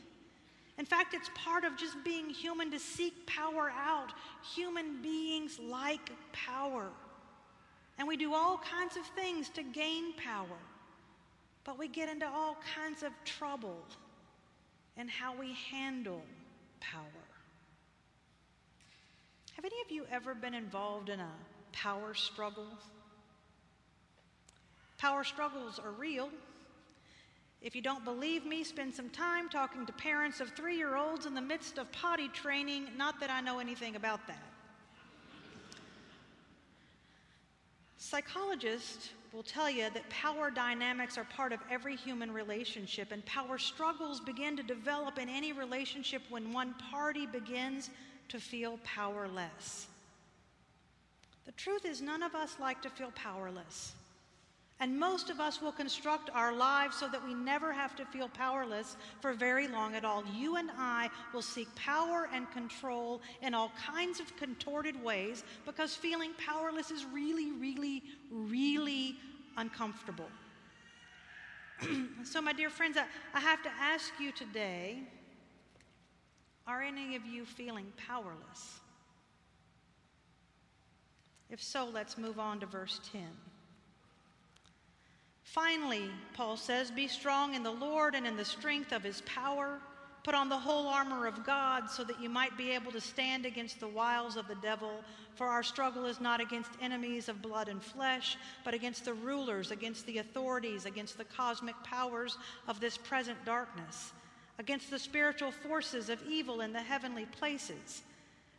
In 0.80 0.86
fact, 0.86 1.14
it's 1.14 1.30
part 1.36 1.66
of 1.66 1.76
just 1.78 2.02
being 2.06 2.30
human 2.30 2.72
to 2.72 2.80
seek 2.80 3.28
power 3.28 3.70
out. 3.76 4.14
Human 4.56 5.02
beings 5.02 5.60
like 5.60 6.10
power. 6.32 6.88
And 7.98 8.08
we 8.08 8.16
do 8.16 8.34
all 8.34 8.58
kinds 8.58 8.96
of 8.96 9.06
things 9.08 9.50
to 9.50 9.62
gain 9.62 10.14
power. 10.14 10.58
But 11.66 11.78
we 11.78 11.90
get 11.90 12.08
into 12.08 12.26
all 12.26 12.58
kinds 12.76 13.04
of 13.04 13.12
trouble 13.26 13.84
in 14.96 15.10
how 15.10 15.36
we 15.36 15.54
handle 15.70 16.24
power. 16.80 17.29
Have 19.60 19.66
any 19.66 19.82
of 19.82 19.92
you 19.92 20.06
ever 20.10 20.34
been 20.34 20.54
involved 20.54 21.10
in 21.10 21.20
a 21.20 21.30
power 21.74 22.14
struggle? 22.14 22.68
Power 24.98 25.26
struggles 25.26 25.80
are 25.80 25.92
real. 25.92 26.30
If 27.62 27.76
you 27.76 27.82
don't 27.82 28.06
believe 28.06 28.46
me, 28.46 28.64
spend 28.64 28.96
some 28.96 29.10
time 29.10 29.50
talking 29.50 29.86
to 29.86 29.92
parents 29.92 30.40
of 30.40 30.52
three 30.52 30.78
year 30.78 30.96
olds 30.96 31.26
in 31.26 31.34
the 31.34 31.42
midst 31.42 31.78
of 31.78 31.92
potty 31.92 32.30
training. 32.30 32.88
Not 32.96 33.20
that 33.20 33.30
I 33.30 33.42
know 33.42 33.60
anything 33.60 33.98
about 33.98 34.26
that. 34.28 34.42
Psychologists 37.98 39.10
will 39.34 39.44
tell 39.44 39.70
you 39.70 39.90
that 39.94 40.10
power 40.10 40.50
dynamics 40.50 41.18
are 41.18 41.26
part 41.26 41.52
of 41.52 41.60
every 41.70 41.98
human 41.98 42.32
relationship, 42.32 43.12
and 43.12 43.26
power 43.26 43.58
struggles 43.58 44.22
begin 44.22 44.56
to 44.56 44.64
develop 44.64 45.20
in 45.20 45.28
any 45.28 45.52
relationship 45.52 46.22
when 46.30 46.54
one 46.54 46.76
party 46.90 47.26
begins 47.26 47.90
to 48.30 48.40
feel 48.40 48.80
powerless. 48.84 49.88
The 51.46 51.52
truth 51.54 51.86
is, 51.86 52.02
none 52.02 52.24
of 52.24 52.36
us 52.36 52.58
like 52.60 52.82
to 52.84 52.90
feel 52.90 53.12
powerless. 53.16 53.94
And 54.82 54.98
most 54.98 55.30
of 55.30 55.42
us 55.42 55.62
will 55.62 55.74
construct 55.74 56.30
our 56.34 56.54
lives 56.54 56.96
so 56.96 57.10
that 57.10 57.26
we 57.26 57.34
never 57.34 57.74
have 57.74 57.98
to 57.98 58.06
feel 58.06 58.30
powerless 58.30 58.96
for 59.20 59.34
very 59.34 59.68
long 59.68 59.96
at 59.96 60.06
all. 60.06 60.24
You 60.34 60.56
and 60.56 60.70
I 60.78 61.10
will 61.34 61.42
seek 61.42 61.74
power 61.76 62.30
and 62.34 62.50
control 62.52 63.22
in 63.42 63.54
all 63.54 63.74
kinds 63.86 64.22
of 64.22 64.36
contorted 64.38 65.04
ways 65.04 65.44
because 65.66 65.96
feeling 65.96 66.32
powerless 66.38 66.92
is 66.92 67.06
really, 67.12 67.52
really, 67.52 68.04
really 68.32 69.16
uncomfortable. 69.58 70.30
so, 72.24 72.42
my 72.42 72.54
dear 72.54 72.70
friends, 72.70 72.96
I, 72.98 73.04
I 73.34 73.42
have 73.42 73.62
to 73.64 73.70
ask 73.82 74.14
you 74.20 74.32
today 74.32 75.00
are 76.70 76.84
any 76.84 77.16
of 77.16 77.26
you 77.26 77.46
feeling 77.46 77.88
powerless? 78.08 78.80
If 81.50 81.64
so, 81.64 81.90
let's 81.92 82.18
move 82.18 82.40
on 82.40 82.60
to 82.60 82.68
verse 82.68 83.00
10. 83.12 83.24
Finally, 85.42 86.12
Paul 86.36 86.58
says, 86.58 86.92
Be 86.92 87.08
strong 87.08 87.56
in 87.56 87.64
the 87.64 87.72
Lord 87.72 88.14
and 88.14 88.28
in 88.28 88.38
the 88.38 88.46
strength 88.46 88.92
of 88.92 89.02
his 89.02 89.22
power. 89.22 89.80
Put 90.24 90.36
on 90.36 90.48
the 90.48 90.58
whole 90.58 90.88
armor 90.88 91.26
of 91.26 91.44
God 91.44 91.90
so 91.90 92.04
that 92.04 92.22
you 92.22 92.30
might 92.30 92.56
be 92.56 92.70
able 92.70 92.92
to 92.92 93.02
stand 93.02 93.48
against 93.48 93.80
the 93.80 93.88
wiles 93.88 94.36
of 94.36 94.48
the 94.48 94.56
devil. 94.56 95.04
For 95.34 95.48
our 95.48 95.64
struggle 95.64 96.06
is 96.06 96.22
not 96.22 96.40
against 96.40 96.70
enemies 96.82 97.30
of 97.30 97.42
blood 97.42 97.68
and 97.68 97.82
flesh, 97.82 98.38
but 98.64 98.76
against 98.76 99.06
the 99.06 99.14
rulers, 99.16 99.72
against 99.72 100.06
the 100.06 100.20
authorities, 100.20 100.86
against 100.86 101.18
the 101.18 101.24
cosmic 101.24 101.82
powers 101.84 102.38
of 102.68 102.80
this 102.80 102.96
present 102.96 103.44
darkness, 103.44 104.12
against 104.60 104.92
the 104.92 105.00
spiritual 105.00 105.52
forces 105.52 106.10
of 106.10 106.22
evil 106.30 106.62
in 106.62 106.74
the 106.74 106.82
heavenly 106.82 107.26
places. 107.26 108.04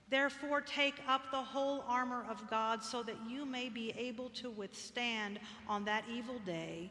Therefore, 0.09 0.61
take 0.61 0.97
up 1.07 1.31
the 1.31 1.37
whole 1.37 1.85
armor 1.87 2.25
of 2.29 2.51
God 2.51 2.83
so 2.83 3.05
that 3.05 3.15
you 3.29 3.45
may 3.45 3.69
be 3.69 3.93
able 3.97 4.31
to 4.31 4.51
withstand 4.51 5.39
on 5.69 5.85
that 5.85 6.05
evil 6.13 6.41
day, 6.45 6.91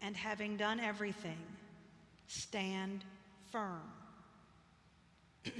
and 0.00 0.16
having 0.16 0.56
done 0.56 0.80
everything, 0.80 1.38
stand 2.28 3.04
firm. 3.50 3.82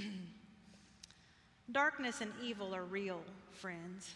Darkness 1.71 2.21
and 2.21 2.31
evil 2.41 2.73
are 2.73 2.85
real, 2.85 3.21
friends. 3.51 4.13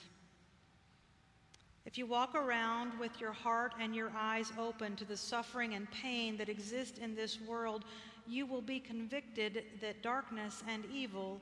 If 1.86 1.98
you 1.98 2.06
walk 2.06 2.36
around 2.36 2.98
with 3.00 3.20
your 3.20 3.32
heart 3.32 3.74
and 3.80 3.96
your 3.96 4.12
eyes 4.16 4.52
open 4.58 4.96
to 4.98 5.06
the 5.06 5.18
suffering 5.18 5.74
and 5.74 5.90
pain 5.92 6.38
that 6.38 6.48
exist 6.48 7.00
in 7.00 7.16
this 7.16 7.42
world, 7.42 7.86
you 8.28 8.46
will 8.46 8.62
be 8.62 8.80
convicted 8.80 9.64
that 9.82 10.02
darkness 10.02 10.64
and 10.68 10.86
evil 10.92 11.40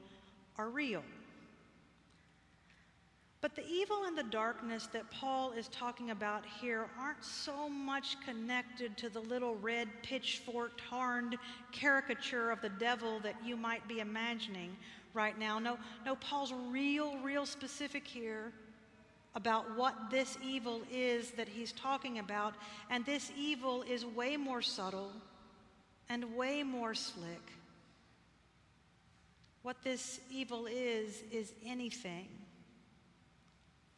are 0.57 0.69
real. 0.69 1.03
But 3.41 3.55
the 3.55 3.65
evil 3.65 4.03
and 4.05 4.17
the 4.17 4.24
darkness 4.24 4.88
that 4.91 5.09
Paul 5.12 5.53
is 5.53 5.69
talking 5.69 6.12
about 6.12 6.43
here 6.62 6.88
aren't 7.00 7.24
so 7.24 7.69
much 7.69 8.17
connected 8.25 8.98
to 8.98 9.09
the 9.09 9.21
little 9.21 9.55
red 9.55 9.88
pitchfork 10.03 10.81
horned 10.89 11.38
caricature 11.71 12.51
of 12.51 12.62
the 12.62 12.69
devil 12.69 13.19
that 13.21 13.36
you 13.45 13.55
might 13.55 13.88
be 13.88 14.00
imagining 14.00 14.75
right 15.13 15.39
now. 15.39 15.57
No, 15.57 15.77
no, 16.05 16.15
Paul's 16.15 16.53
real, 16.69 17.17
real 17.19 17.45
specific 17.45 18.05
here 18.05 18.51
about 19.36 19.77
what 19.77 19.95
this 20.12 20.38
evil 20.43 20.81
is 20.91 21.31
that 21.31 21.48
he's 21.48 21.71
talking 21.71 22.19
about. 22.19 22.55
And 22.89 23.05
this 23.05 23.31
evil 23.38 23.83
is 23.83 24.05
way 24.05 24.36
more 24.36 24.62
subtle 24.62 25.13
and 26.10 26.36
way 26.36 26.63
more 26.63 26.94
slick. 26.94 27.54
What 29.62 29.84
this 29.84 30.20
evil 30.32 30.66
is, 30.66 31.22
is 31.32 31.54
anything 31.66 32.28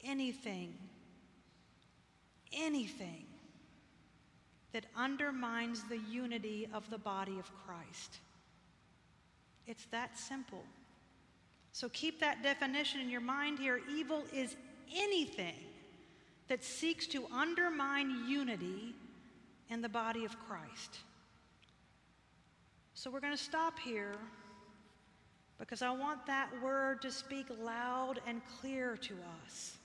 anything, 0.04 0.74
anything 2.54 3.26
that 4.74 4.86
undermines 4.96 5.84
the 5.90 6.00
unity 6.10 6.68
of 6.74 6.90
the 6.90 6.98
body 6.98 7.38
of 7.40 7.52
Christ. 7.66 8.18
It's 9.68 9.86
that 9.92 10.18
simple. 10.18 10.64
So 11.74 11.90
keep 11.90 12.20
that 12.20 12.42
definition 12.44 13.02
in 13.02 13.10
your 13.10 13.22
mind 13.22 13.60
here. 13.60 13.82
Evil 13.94 14.24
is 14.34 14.56
anything 14.96 15.56
that 16.48 16.64
seeks 16.64 17.08
to 17.08 17.26
undermine 17.34 18.28
unity 18.28 18.94
in 19.70 19.82
the 19.82 19.90
body 19.90 20.26
of 20.26 20.38
Christ. 20.48 21.00
So 23.02 23.10
we're 23.10 23.20
going 23.20 23.36
to 23.36 23.44
stop 23.44 23.80
here 23.80 24.14
because 25.58 25.82
I 25.82 25.90
want 25.90 26.24
that 26.28 26.52
word 26.62 27.02
to 27.02 27.10
speak 27.10 27.48
loud 27.60 28.20
and 28.28 28.44
clear 28.60 28.96
to 28.96 29.14
us. 29.44 29.76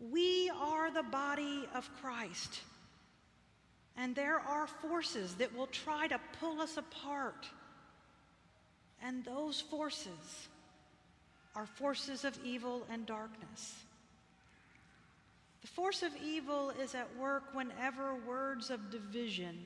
We 0.00 0.50
are 0.60 0.90
the 0.90 1.04
body 1.04 1.68
of 1.76 1.88
Christ. 2.02 2.62
And 3.96 4.12
there 4.16 4.40
are 4.40 4.66
forces 4.66 5.36
that 5.36 5.56
will 5.56 5.68
try 5.68 6.08
to 6.08 6.18
pull 6.40 6.60
us 6.60 6.78
apart. 6.78 7.46
And 9.00 9.24
those 9.24 9.60
forces 9.60 10.48
are 11.54 11.66
forces 11.66 12.24
of 12.24 12.36
evil 12.44 12.88
and 12.90 13.06
darkness. 13.06 13.76
The 15.60 15.68
force 15.68 16.02
of 16.02 16.10
evil 16.24 16.72
is 16.82 16.96
at 16.96 17.16
work 17.16 17.54
whenever 17.54 18.16
words 18.26 18.68
of 18.68 18.90
division 18.90 19.56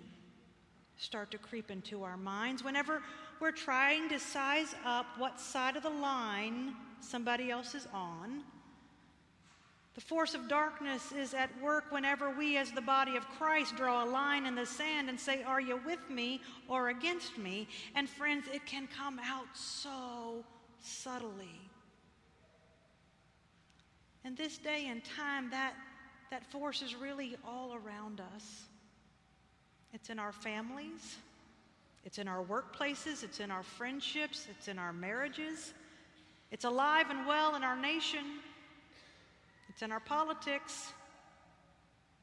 start 0.97 1.31
to 1.31 1.39
creep 1.39 1.71
into 1.71 2.03
our 2.05 2.17
minds, 2.17 2.63
whenever 2.63 3.03
we're 3.41 3.51
trying 3.51 4.09
to 4.09 4.19
size 4.19 4.75
up 4.85 5.07
what 5.19 5.41
side 5.41 5.77
of 5.77 5.83
the 5.83 5.91
line 5.91 6.75
somebody 7.01 7.51
else 7.51 7.75
is 7.75 7.89
on. 7.93 8.43
The 9.95 10.01
force 10.01 10.35
of 10.35 10.49
darkness 10.49 11.13
is 11.13 11.35
at 11.35 11.51
work 11.61 11.93
whenever 11.93 12.31
we, 12.31 12.57
as 12.57 12.71
the 12.71 12.81
body 12.81 13.17
of 13.17 13.29
Christ, 13.29 13.77
draw 13.77 14.05
a 14.05 14.07
line 14.07 14.47
in 14.47 14.55
the 14.55 14.65
sand 14.65 15.11
and 15.11 15.21
say, 15.21 15.43
Are 15.43 15.61
you 15.61 15.81
with 15.85 16.09
me 16.09 16.41
or 16.67 16.89
against 16.89 17.37
me? 17.37 17.69
And 17.95 18.09
friends, 18.09 18.47
it 18.53 18.65
can 18.65 18.87
come 18.87 19.21
out 19.23 19.49
so 19.55 20.45
subtly. 20.81 21.61
In 24.25 24.35
this 24.35 24.57
day 24.57 24.87
and 24.89 25.03
time, 25.05 25.51
that, 25.51 25.75
that 26.31 26.51
force 26.51 26.81
is 26.81 26.95
really 26.95 27.37
all 27.47 27.75
around 27.75 28.23
us. 28.35 28.69
It's 29.93 30.09
in 30.09 30.19
our 30.19 30.33
families, 30.33 31.19
it's 32.05 32.19
in 32.19 32.27
our 32.27 32.43
workplaces, 32.43 33.23
it's 33.23 33.41
in 33.41 33.51
our 33.51 33.63
friendships, 33.63 34.47
it's 34.51 34.69
in 34.69 34.79
our 34.79 34.93
marriages, 34.93 35.75
it's 36.51 36.65
alive 36.65 37.07
and 37.11 37.27
well 37.27 37.57
in 37.57 37.63
our 37.63 37.77
nation, 37.77 38.25
it's 39.69 39.83
in 39.83 39.93
our 39.93 40.01
politics, 40.01 40.93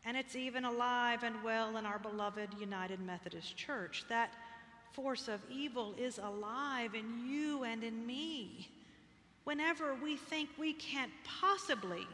and 0.06 0.18
it's 0.18 0.36
even 0.36 0.66
alive 0.66 1.24
and 1.24 1.44
well 1.44 1.78
in 1.78 1.86
our 1.86 2.00
beloved 2.00 2.50
United 2.60 3.00
Methodist 3.00 3.56
Church. 3.56 4.04
That 4.10 4.34
force 4.94 5.28
of 5.28 5.40
evil 5.52 5.94
is 5.98 6.18
alive 6.18 6.96
in 6.96 7.30
you 7.30 7.64
and 7.64 7.84
in 7.84 8.06
me. 8.06 8.68
Whenever 9.44 9.96
we 9.96 10.16
think 10.16 10.50
we 10.58 10.74
can't 10.74 11.12
possibly, 11.24 12.08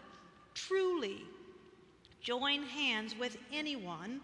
truly 0.54 1.22
join 2.22 2.64
hands 2.64 3.16
with 3.18 3.38
anyone 3.54 4.20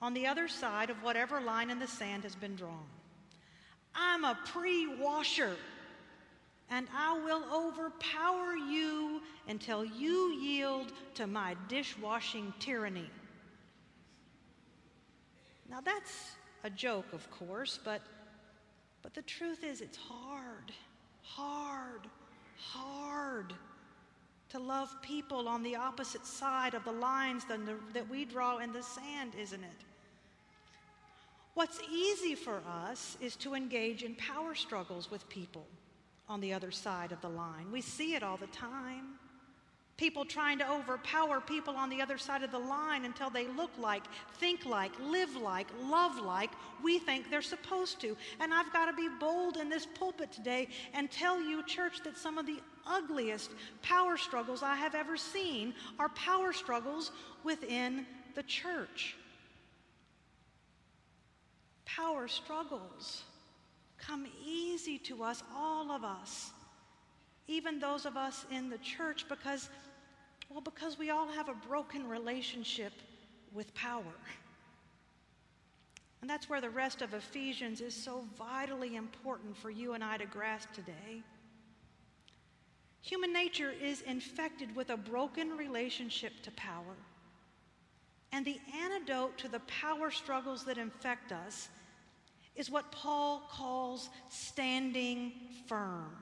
on 0.00 0.14
the 0.14 0.26
other 0.26 0.48
side 0.48 0.90
of 0.90 1.02
whatever 1.02 1.40
line 1.40 1.70
in 1.70 1.78
the 1.78 1.86
sand 1.86 2.22
has 2.24 2.34
been 2.34 2.56
drawn. 2.56 2.86
I'm 3.94 4.24
a 4.24 4.38
pre 4.46 4.86
washer, 4.96 5.56
and 6.70 6.88
I 6.94 7.18
will 7.20 7.44
overpower 7.52 8.56
you 8.56 9.22
until 9.48 9.84
you 9.84 10.32
yield 10.32 10.92
to 11.14 11.26
my 11.26 11.56
dishwashing 11.68 12.52
tyranny. 12.58 13.10
Now, 15.70 15.80
that's 15.80 16.32
a 16.64 16.70
joke, 16.70 17.06
of 17.12 17.30
course, 17.30 17.78
but, 17.84 18.02
but 19.02 19.14
the 19.14 19.22
truth 19.22 19.64
is, 19.64 19.80
it's 19.80 19.96
hard, 19.96 20.72
hard, 21.22 22.08
hard 22.56 23.54
to 24.54 24.60
love 24.60 24.94
people 25.02 25.48
on 25.48 25.64
the 25.64 25.74
opposite 25.74 26.24
side 26.24 26.74
of 26.74 26.84
the 26.84 26.92
lines 26.92 27.44
that 27.44 28.08
we 28.08 28.24
draw 28.24 28.58
in 28.58 28.72
the 28.72 28.84
sand, 28.84 29.32
isn't 29.36 29.64
it? 29.64 29.84
What's 31.54 31.80
easy 31.92 32.36
for 32.36 32.62
us 32.86 33.16
is 33.20 33.34
to 33.36 33.54
engage 33.54 34.04
in 34.04 34.14
power 34.14 34.54
struggles 34.54 35.10
with 35.10 35.28
people 35.28 35.66
on 36.28 36.40
the 36.40 36.52
other 36.52 36.70
side 36.70 37.10
of 37.10 37.20
the 37.20 37.28
line. 37.28 37.66
We 37.72 37.80
see 37.80 38.14
it 38.14 38.22
all 38.22 38.36
the 38.36 38.46
time. 38.46 39.18
People 39.96 40.24
trying 40.24 40.58
to 40.58 40.70
overpower 40.70 41.40
people 41.40 41.74
on 41.74 41.90
the 41.90 42.00
other 42.00 42.18
side 42.18 42.44
of 42.44 42.52
the 42.52 42.58
line 42.58 43.04
until 43.06 43.30
they 43.30 43.48
look 43.48 43.72
like, 43.76 44.04
think 44.38 44.66
like, 44.66 44.92
live 45.00 45.34
like, 45.34 45.66
love 45.82 46.16
like 46.20 46.50
we 46.80 47.00
think 47.00 47.28
they're 47.28 47.42
supposed 47.42 48.00
to. 48.02 48.16
And 48.38 48.54
I've 48.54 48.72
got 48.72 48.86
to 48.86 48.92
be 48.92 49.08
bold 49.18 49.56
in 49.56 49.68
this 49.68 49.84
pulpit 49.84 50.30
today 50.30 50.68
and 50.92 51.10
tell 51.10 51.40
you, 51.40 51.64
church, 51.64 52.04
that 52.04 52.16
some 52.16 52.38
of 52.38 52.46
the 52.46 52.60
ugliest 52.86 53.50
power 53.82 54.16
struggles 54.16 54.62
I 54.62 54.76
have 54.76 54.94
ever 54.94 55.16
seen 55.16 55.74
are 55.98 56.08
power 56.10 56.52
struggles 56.52 57.12
within 57.44 58.06
the 58.34 58.42
church 58.42 59.16
power 61.96 62.28
struggles 62.28 63.22
come 63.98 64.26
easy 64.44 64.98
to 64.98 65.22
us, 65.22 65.42
all 65.54 65.90
of 65.90 66.04
us, 66.04 66.50
even 67.46 67.78
those 67.78 68.04
of 68.04 68.16
us 68.16 68.44
in 68.50 68.68
the 68.68 68.78
church, 68.78 69.26
because, 69.28 69.70
well, 70.50 70.60
because 70.60 70.98
we 70.98 71.10
all 71.10 71.28
have 71.28 71.48
a 71.48 71.54
broken 71.68 72.06
relationship 72.06 72.92
with 73.52 73.72
power. 73.74 74.02
And 76.20 76.28
that's 76.28 76.48
where 76.48 76.60
the 76.60 76.70
rest 76.70 77.02
of 77.02 77.12
Ephesians 77.14 77.80
is 77.80 77.94
so 77.94 78.24
vitally 78.38 78.96
important 78.96 79.56
for 79.56 79.70
you 79.70 79.92
and 79.92 80.02
I 80.02 80.16
to 80.16 80.26
grasp 80.26 80.72
today. 80.72 81.22
Human 83.04 83.34
nature 83.34 83.70
is 83.70 84.00
infected 84.00 84.74
with 84.74 84.88
a 84.88 84.96
broken 84.96 85.58
relationship 85.58 86.32
to 86.42 86.50
power. 86.52 86.96
And 88.32 88.46
the 88.46 88.58
antidote 88.82 89.36
to 89.38 89.48
the 89.48 89.60
power 89.60 90.10
struggles 90.10 90.64
that 90.64 90.78
infect 90.78 91.30
us 91.30 91.68
is 92.56 92.70
what 92.70 92.90
Paul 92.90 93.42
calls 93.50 94.08
standing 94.30 95.32
firm. 95.66 96.16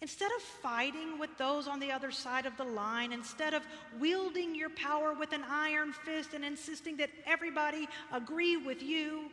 Instead 0.00 0.32
of 0.36 0.42
fighting 0.42 1.16
with 1.16 1.30
those 1.38 1.68
on 1.68 1.78
the 1.78 1.92
other 1.92 2.10
side 2.10 2.44
of 2.44 2.56
the 2.56 2.64
line, 2.64 3.12
instead 3.12 3.54
of 3.54 3.62
wielding 4.00 4.52
your 4.52 4.70
power 4.70 5.14
with 5.14 5.32
an 5.32 5.44
iron 5.48 5.92
fist 5.92 6.34
and 6.34 6.44
insisting 6.44 6.96
that 6.96 7.10
everybody 7.24 7.86
agree 8.12 8.56
with 8.56 8.82
you, 8.82 9.30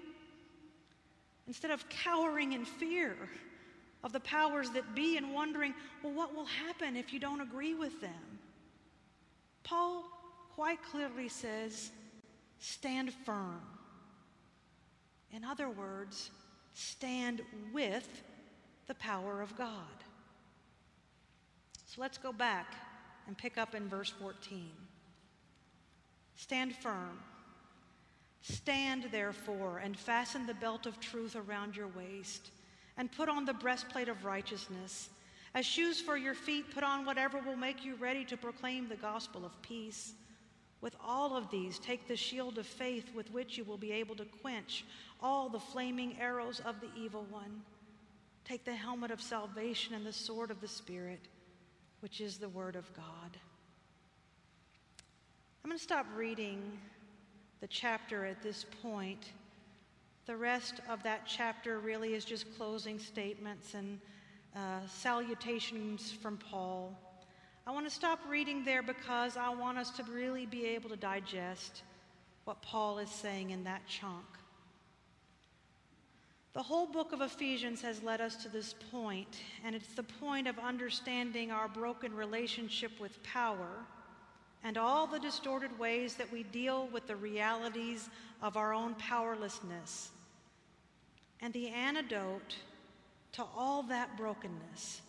instead 1.47 1.71
of 1.71 1.89
cowering 1.89 2.53
in 2.53 2.65
fear 2.65 3.17
of 4.03 4.11
the 4.11 4.19
powers 4.19 4.69
that 4.71 4.95
be 4.95 5.17
and 5.17 5.33
wondering, 5.33 5.73
well, 6.03 6.13
what 6.13 6.35
will 6.35 6.45
happen 6.45 6.95
if 6.95 7.13
you 7.13 7.19
don't 7.19 7.41
agree 7.41 7.73
with 7.73 8.01
them? 8.01 8.39
Paul 9.63 10.03
quite 10.55 10.83
clearly 10.83 11.29
says, 11.29 11.91
stand 12.59 13.13
firm. 13.25 13.61
In 15.31 15.43
other 15.43 15.69
words, 15.69 16.31
stand 16.73 17.41
with 17.71 18.23
the 18.87 18.95
power 18.95 19.41
of 19.41 19.55
God. 19.57 20.03
So 21.85 22.01
let's 22.01 22.17
go 22.17 22.33
back 22.33 22.75
and 23.27 23.37
pick 23.37 23.57
up 23.57 23.73
in 23.73 23.87
verse 23.87 24.09
14. 24.09 24.69
Stand 26.35 26.75
firm. 26.75 27.19
Stand, 28.41 29.07
therefore, 29.11 29.77
and 29.77 29.97
fasten 29.97 30.45
the 30.45 30.53
belt 30.55 30.85
of 30.85 30.99
truth 30.99 31.35
around 31.35 31.77
your 31.77 31.87
waist, 31.87 32.51
and 32.97 33.11
put 33.11 33.29
on 33.29 33.45
the 33.45 33.53
breastplate 33.53 34.09
of 34.09 34.25
righteousness. 34.25 35.09
As 35.55 35.65
shoes 35.65 36.01
for 36.01 36.17
your 36.17 36.33
feet, 36.33 36.73
put 36.73 36.83
on 36.83 37.05
whatever 37.05 37.39
will 37.39 37.55
make 37.55 37.85
you 37.85 37.95
ready 37.95 38.25
to 38.25 38.37
proclaim 38.37 38.87
the 38.87 38.95
gospel 38.95 39.45
of 39.45 39.61
peace. 39.61 40.13
With 40.81 40.95
all 41.03 41.37
of 41.37 41.49
these, 41.49 41.79
take 41.79 42.07
the 42.07 42.15
shield 42.15 42.57
of 42.57 42.65
faith 42.65 43.13
with 43.15 43.31
which 43.31 43.57
you 43.57 43.63
will 43.63 43.77
be 43.77 43.91
able 43.91 44.15
to 44.15 44.25
quench 44.25 44.83
all 45.21 45.47
the 45.47 45.59
flaming 45.59 46.17
arrows 46.19 46.59
of 46.65 46.81
the 46.81 46.89
evil 46.95 47.25
one. 47.29 47.61
Take 48.45 48.65
the 48.65 48.75
helmet 48.75 49.11
of 49.11 49.21
salvation 49.21 49.93
and 49.93 50.05
the 50.05 50.11
sword 50.11 50.51
of 50.51 50.59
the 50.59 50.67
Spirit, 50.67 51.21
which 52.01 52.19
is 52.19 52.37
the 52.37 52.49
Word 52.49 52.75
of 52.75 52.93
God. 52.93 53.37
I'm 55.63 55.69
going 55.69 55.77
to 55.77 55.83
stop 55.83 56.05
reading 56.13 56.77
the 57.61 57.67
chapter 57.67 58.25
at 58.25 58.43
this 58.43 58.65
point. 58.81 59.31
The 60.25 60.37
rest 60.37 60.75
of 60.89 61.03
that 61.03 61.23
chapter 61.25 61.79
really 61.79 62.13
is 62.13 62.23
just 62.23 62.55
closing 62.55 62.97
statements 62.97 63.73
and 63.73 63.99
uh, 64.55 64.79
salutations 64.87 66.13
from 66.13 66.37
Paul. 66.37 66.97
I 67.67 67.71
want 67.71 67.85
to 67.87 67.93
stop 67.93 68.19
reading 68.29 68.63
there 68.63 68.81
because 68.81 69.35
I 69.35 69.49
want 69.49 69.77
us 69.77 69.89
to 69.91 70.03
really 70.03 70.45
be 70.45 70.65
able 70.65 70.89
to 70.91 70.95
digest 70.95 71.83
what 72.45 72.61
Paul 72.61 72.99
is 72.99 73.09
saying 73.09 73.49
in 73.49 73.65
that 73.65 73.85
chunk. 73.85 74.25
The 76.53 76.63
whole 76.63 76.85
book 76.85 77.11
of 77.11 77.21
Ephesians 77.21 77.81
has 77.81 78.03
led 78.03 78.21
us 78.21 78.35
to 78.43 78.49
this 78.49 78.75
point, 78.91 79.39
and 79.65 79.75
it's 79.75 79.93
the 79.95 80.03
point 80.03 80.47
of 80.47 80.59
understanding 80.59 81.51
our 81.51 81.67
broken 81.67 82.13
relationship 82.15 82.91
with 82.99 83.21
power 83.23 83.85
and 84.63 84.77
all 84.77 85.07
the 85.07 85.19
distorted 85.19 85.77
ways 85.77 86.15
that 86.15 86.31
we 86.31 86.43
deal 86.43 86.87
with 86.93 87.07
the 87.07 87.15
realities 87.15 88.09
of 88.41 88.57
our 88.57 88.73
own 88.73 88.95
powerlessness. 88.95 90.09
And 91.41 91.53
the 91.53 91.69
antidote 91.69 92.55
to 93.33 93.43
all 93.55 93.83
that 93.83 94.15
brokenness 94.15 95.01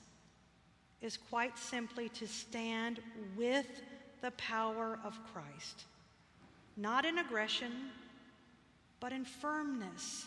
is 1.01 1.17
quite 1.17 1.57
simply 1.59 2.09
to 2.11 2.27
stand 2.27 3.01
with 3.37 3.67
the 4.23 4.33
power 4.33 4.99
of 5.05 5.19
Christ, 5.33 5.85
not 6.77 7.05
in 7.05 7.19
aggression, 7.19 7.73
but 8.99 9.13
in 9.13 9.25
firmness 9.25 10.27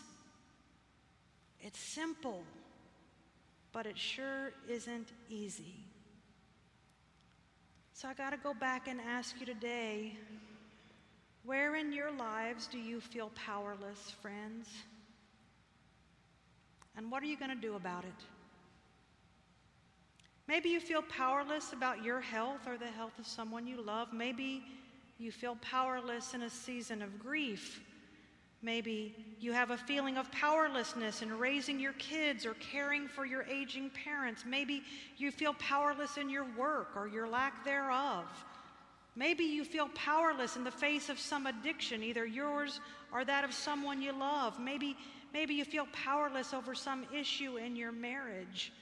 it's 1.60 1.78
simple, 1.78 2.42
but 3.72 3.86
it 3.86 3.98
sure 3.98 4.52
isn't 4.68 5.08
easy. 5.28 5.74
So 8.00 8.06
I 8.06 8.14
got 8.14 8.30
to 8.30 8.36
go 8.36 8.54
back 8.54 8.86
and 8.86 9.00
ask 9.00 9.34
you 9.40 9.44
today 9.44 10.16
where 11.44 11.74
in 11.74 11.92
your 11.92 12.12
lives 12.12 12.68
do 12.68 12.78
you 12.78 13.00
feel 13.00 13.32
powerless, 13.34 14.14
friends? 14.22 14.68
And 16.96 17.10
what 17.10 17.24
are 17.24 17.26
you 17.26 17.36
going 17.36 17.50
to 17.50 17.60
do 17.60 17.74
about 17.74 18.04
it? 18.04 18.24
Maybe 20.46 20.68
you 20.68 20.78
feel 20.78 21.02
powerless 21.02 21.72
about 21.72 22.04
your 22.04 22.20
health 22.20 22.68
or 22.68 22.78
the 22.78 22.86
health 22.86 23.18
of 23.18 23.26
someone 23.26 23.66
you 23.66 23.82
love. 23.82 24.12
Maybe 24.12 24.62
you 25.18 25.32
feel 25.32 25.56
powerless 25.60 26.34
in 26.34 26.42
a 26.42 26.50
season 26.50 27.02
of 27.02 27.18
grief. 27.18 27.80
Maybe 28.60 29.14
you 29.38 29.52
have 29.52 29.70
a 29.70 29.76
feeling 29.76 30.16
of 30.16 30.30
powerlessness 30.32 31.22
in 31.22 31.38
raising 31.38 31.78
your 31.78 31.92
kids 31.92 32.44
or 32.44 32.54
caring 32.54 33.06
for 33.06 33.24
your 33.24 33.44
aging 33.44 33.90
parents. 33.90 34.44
Maybe 34.44 34.82
you 35.16 35.30
feel 35.30 35.54
powerless 35.54 36.16
in 36.16 36.28
your 36.28 36.44
work 36.56 36.96
or 36.96 37.06
your 37.06 37.28
lack 37.28 37.64
thereof. 37.64 38.24
Maybe 39.14 39.44
you 39.44 39.64
feel 39.64 39.88
powerless 39.94 40.56
in 40.56 40.64
the 40.64 40.72
face 40.72 41.08
of 41.08 41.20
some 41.20 41.46
addiction, 41.46 42.02
either 42.02 42.26
yours 42.26 42.80
or 43.12 43.24
that 43.24 43.44
of 43.44 43.52
someone 43.52 44.02
you 44.02 44.12
love. 44.12 44.58
Maybe, 44.58 44.96
maybe 45.32 45.54
you 45.54 45.64
feel 45.64 45.86
powerless 45.92 46.52
over 46.52 46.74
some 46.74 47.06
issue 47.14 47.58
in 47.58 47.76
your 47.76 47.92
marriage. 47.92 48.72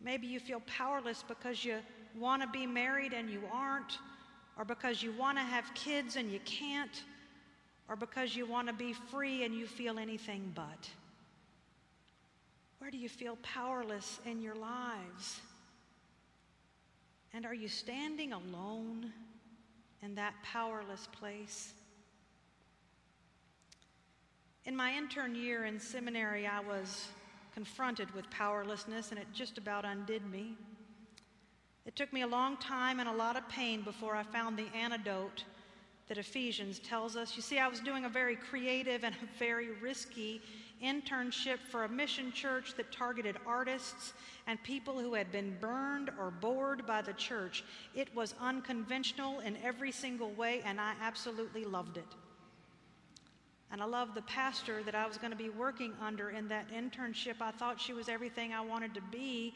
Maybe 0.00 0.28
you 0.28 0.38
feel 0.38 0.60
powerless 0.66 1.24
because 1.26 1.64
you 1.64 1.78
want 2.16 2.42
to 2.42 2.48
be 2.48 2.66
married 2.66 3.12
and 3.12 3.28
you 3.28 3.42
aren't, 3.52 3.98
or 4.56 4.64
because 4.64 5.02
you 5.02 5.12
want 5.12 5.38
to 5.38 5.44
have 5.44 5.72
kids 5.74 6.14
and 6.14 6.30
you 6.30 6.40
can't, 6.44 7.02
or 7.88 7.96
because 7.96 8.36
you 8.36 8.46
want 8.46 8.68
to 8.68 8.74
be 8.74 8.92
free 8.92 9.44
and 9.44 9.54
you 9.54 9.66
feel 9.66 9.98
anything 9.98 10.52
but. 10.54 10.90
Where 12.78 12.90
do 12.90 12.98
you 12.98 13.08
feel 13.08 13.36
powerless 13.42 14.20
in 14.24 14.40
your 14.40 14.54
lives? 14.54 15.40
And 17.32 17.44
are 17.44 17.54
you 17.54 17.68
standing 17.68 18.32
alone 18.32 19.12
in 20.02 20.14
that 20.14 20.34
powerless 20.42 21.08
place? 21.18 21.72
In 24.64 24.76
my 24.76 24.94
intern 24.94 25.34
year 25.34 25.64
in 25.64 25.80
seminary, 25.80 26.46
I 26.46 26.60
was 26.60 27.08
confronted 27.54 28.14
with 28.14 28.28
powerlessness, 28.30 29.10
and 29.10 29.18
it 29.18 29.26
just 29.32 29.58
about 29.58 29.84
undid 29.84 30.30
me. 30.30 30.54
It 31.86 31.96
took 31.96 32.12
me 32.12 32.20
a 32.20 32.26
long 32.26 32.58
time 32.58 33.00
and 33.00 33.08
a 33.08 33.12
lot 33.12 33.36
of 33.36 33.48
pain 33.48 33.80
before 33.80 34.14
I 34.14 34.22
found 34.22 34.58
the 34.58 34.68
antidote 34.76 35.44
that 36.08 36.18
Ephesians 36.18 36.78
tells 36.78 37.16
us. 37.16 37.36
You 37.36 37.42
see, 37.42 37.58
I 37.58 37.68
was 37.68 37.80
doing 37.80 38.04
a 38.04 38.08
very 38.08 38.36
creative 38.36 39.04
and 39.04 39.14
a 39.14 39.38
very 39.38 39.70
risky 39.82 40.40
internship 40.82 41.58
for 41.70 41.84
a 41.84 41.88
mission 41.88 42.32
church 42.32 42.74
that 42.76 42.90
targeted 42.92 43.36
artists 43.46 44.14
and 44.46 44.62
people 44.62 44.98
who 44.98 45.14
had 45.14 45.30
been 45.30 45.56
burned 45.60 46.10
or 46.18 46.30
bored 46.30 46.86
by 46.86 47.02
the 47.02 47.12
church. 47.14 47.64
It 47.94 48.14
was 48.14 48.34
unconventional 48.40 49.40
in 49.40 49.56
every 49.62 49.92
single 49.92 50.30
way, 50.30 50.62
and 50.64 50.80
I 50.80 50.94
absolutely 51.02 51.64
loved 51.64 51.98
it. 51.98 52.06
And 53.70 53.82
I 53.82 53.84
loved 53.84 54.14
the 54.14 54.22
pastor 54.22 54.82
that 54.84 54.94
I 54.94 55.06
was 55.06 55.18
going 55.18 55.30
to 55.32 55.36
be 55.36 55.50
working 55.50 55.92
under 56.00 56.30
in 56.30 56.48
that 56.48 56.70
internship. 56.70 57.34
I 57.40 57.50
thought 57.50 57.78
she 57.78 57.92
was 57.92 58.08
everything 58.08 58.54
I 58.54 58.62
wanted 58.62 58.94
to 58.94 59.02
be 59.12 59.52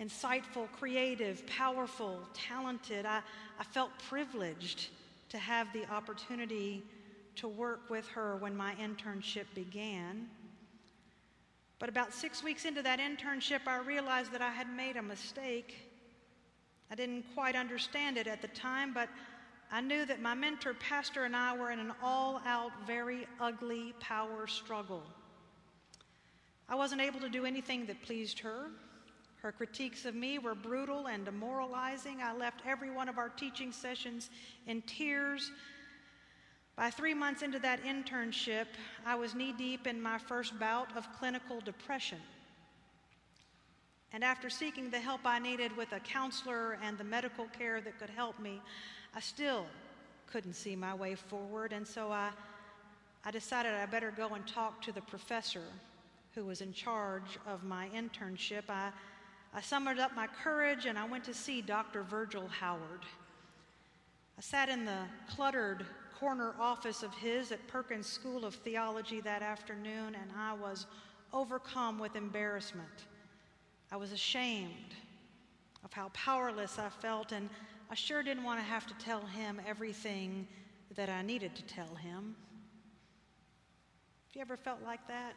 insightful, 0.00 0.70
creative, 0.78 1.44
powerful, 1.46 2.20
talented. 2.34 3.04
I, 3.04 3.20
I 3.58 3.64
felt 3.64 3.90
privileged 4.08 4.88
to 5.32 5.38
have 5.38 5.72
the 5.72 5.90
opportunity 5.90 6.82
to 7.36 7.48
work 7.48 7.88
with 7.88 8.06
her 8.08 8.36
when 8.36 8.54
my 8.54 8.74
internship 8.74 9.46
began. 9.54 10.28
But 11.78 11.88
about 11.88 12.12
six 12.12 12.44
weeks 12.44 12.66
into 12.66 12.82
that 12.82 13.00
internship, 13.00 13.60
I 13.66 13.78
realized 13.78 14.30
that 14.32 14.42
I 14.42 14.50
had 14.50 14.68
made 14.68 14.98
a 14.98 15.02
mistake. 15.02 15.88
I 16.90 16.94
didn't 16.94 17.24
quite 17.32 17.56
understand 17.56 18.18
it 18.18 18.26
at 18.26 18.42
the 18.42 18.48
time, 18.48 18.92
but 18.92 19.08
I 19.70 19.80
knew 19.80 20.04
that 20.04 20.20
my 20.20 20.34
mentor, 20.34 20.74
pastor, 20.74 21.24
and 21.24 21.34
I 21.34 21.56
were 21.56 21.70
in 21.70 21.78
an 21.78 21.92
all 22.02 22.42
out, 22.44 22.72
very 22.86 23.26
ugly 23.40 23.94
power 24.00 24.46
struggle. 24.46 25.02
I 26.68 26.74
wasn't 26.74 27.00
able 27.00 27.20
to 27.20 27.30
do 27.30 27.46
anything 27.46 27.86
that 27.86 28.02
pleased 28.02 28.38
her. 28.40 28.66
Her 29.42 29.50
critiques 29.50 30.04
of 30.04 30.14
me 30.14 30.38
were 30.38 30.54
brutal 30.54 31.08
and 31.08 31.24
demoralizing. 31.24 32.22
I 32.22 32.32
left 32.32 32.62
every 32.64 32.90
one 32.90 33.08
of 33.08 33.18
our 33.18 33.28
teaching 33.28 33.72
sessions 33.72 34.30
in 34.68 34.82
tears. 34.82 35.50
By 36.76 36.90
three 36.90 37.12
months 37.12 37.42
into 37.42 37.58
that 37.58 37.82
internship, 37.82 38.66
I 39.04 39.16
was 39.16 39.34
knee 39.34 39.52
deep 39.52 39.88
in 39.88 40.00
my 40.00 40.18
first 40.18 40.58
bout 40.60 40.96
of 40.96 41.12
clinical 41.18 41.60
depression. 41.60 42.18
And 44.12 44.22
after 44.22 44.48
seeking 44.48 44.90
the 44.90 45.00
help 45.00 45.22
I 45.24 45.40
needed 45.40 45.76
with 45.76 45.90
a 45.92 45.98
counselor 45.98 46.78
and 46.80 46.96
the 46.96 47.04
medical 47.04 47.46
care 47.46 47.80
that 47.80 47.98
could 47.98 48.10
help 48.10 48.38
me, 48.38 48.60
I 49.14 49.20
still 49.20 49.66
couldn't 50.30 50.54
see 50.54 50.76
my 50.76 50.94
way 50.94 51.14
forward, 51.14 51.72
and 51.72 51.86
so 51.86 52.12
I, 52.12 52.30
I 53.24 53.30
decided 53.30 53.74
I 53.74 53.86
better 53.86 54.12
go 54.16 54.28
and 54.34 54.46
talk 54.46 54.80
to 54.82 54.92
the 54.92 55.00
professor 55.02 55.64
who 56.34 56.44
was 56.44 56.60
in 56.60 56.72
charge 56.72 57.38
of 57.46 57.64
my 57.64 57.88
internship. 57.94 58.64
I, 58.68 58.90
I 59.54 59.60
summoned 59.60 60.00
up 60.00 60.14
my 60.16 60.26
courage 60.42 60.86
and 60.86 60.98
I 60.98 61.04
went 61.04 61.24
to 61.24 61.34
see 61.34 61.60
Dr. 61.60 62.02
Virgil 62.02 62.48
Howard. 62.48 63.04
I 64.38 64.40
sat 64.40 64.68
in 64.68 64.84
the 64.84 65.00
cluttered 65.28 65.84
corner 66.18 66.54
office 66.58 67.02
of 67.02 67.12
his 67.14 67.52
at 67.52 67.66
Perkins 67.68 68.06
School 68.06 68.44
of 68.44 68.54
Theology 68.54 69.20
that 69.20 69.42
afternoon, 69.42 70.14
and 70.14 70.30
I 70.38 70.54
was 70.54 70.86
overcome 71.32 71.98
with 71.98 72.16
embarrassment. 72.16 73.06
I 73.90 73.96
was 73.96 74.12
ashamed 74.12 74.94
of 75.84 75.92
how 75.92 76.10
powerless 76.14 76.78
I 76.78 76.88
felt, 76.88 77.32
and 77.32 77.50
I 77.90 77.94
sure 77.94 78.22
didn't 78.22 78.44
want 78.44 78.60
to 78.60 78.64
have 78.64 78.86
to 78.86 78.94
tell 78.94 79.20
him 79.20 79.60
everything 79.66 80.46
that 80.94 81.10
I 81.10 81.22
needed 81.22 81.54
to 81.56 81.62
tell 81.62 81.94
him. 81.94 82.36
Have 84.28 84.36
you 84.36 84.40
ever 84.40 84.56
felt 84.56 84.78
like 84.82 85.06
that? 85.08 85.34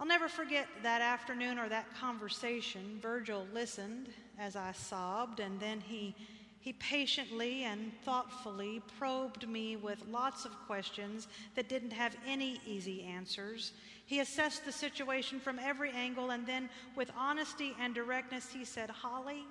I'll 0.00 0.06
never 0.06 0.28
forget 0.28 0.66
that 0.82 1.02
afternoon 1.02 1.58
or 1.58 1.68
that 1.68 1.94
conversation. 1.94 2.98
Virgil 3.02 3.46
listened 3.52 4.08
as 4.38 4.56
I 4.56 4.72
sobbed, 4.72 5.40
and 5.40 5.60
then 5.60 5.78
he, 5.78 6.14
he 6.58 6.72
patiently 6.72 7.64
and 7.64 7.92
thoughtfully 8.02 8.80
probed 8.98 9.46
me 9.46 9.76
with 9.76 10.02
lots 10.10 10.46
of 10.46 10.52
questions 10.66 11.28
that 11.54 11.68
didn't 11.68 11.92
have 11.92 12.16
any 12.26 12.62
easy 12.66 13.02
answers. 13.02 13.72
He 14.06 14.20
assessed 14.20 14.64
the 14.64 14.72
situation 14.72 15.38
from 15.38 15.58
every 15.58 15.90
angle, 15.90 16.30
and 16.30 16.46
then, 16.46 16.70
with 16.96 17.12
honesty 17.14 17.76
and 17.78 17.94
directness, 17.94 18.50
he 18.50 18.64
said, 18.64 18.88
Holly, 18.88 19.44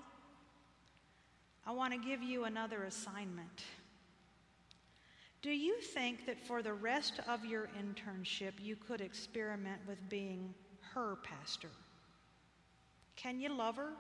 I 1.63 1.73
want 1.73 1.93
to 1.93 1.99
give 1.99 2.23
you 2.23 2.45
another 2.45 2.85
assignment. 2.85 3.62
Do 5.41 5.52
you 5.52 5.80
think 5.80 6.25
that 6.25 6.39
for 6.45 6.62
the 6.62 6.73
rest 6.73 7.19
of 7.28 7.45
your 7.45 7.69
internship 7.80 8.54
you 8.62 8.75
could 8.75 9.02
experiment 9.02 9.82
with 9.88 9.97
being 10.10 10.54
her 10.93 11.17
pastor? 11.23 11.69
Can 13.15 13.39
you 13.39 13.54
love 13.54 13.78
her? 13.78 13.91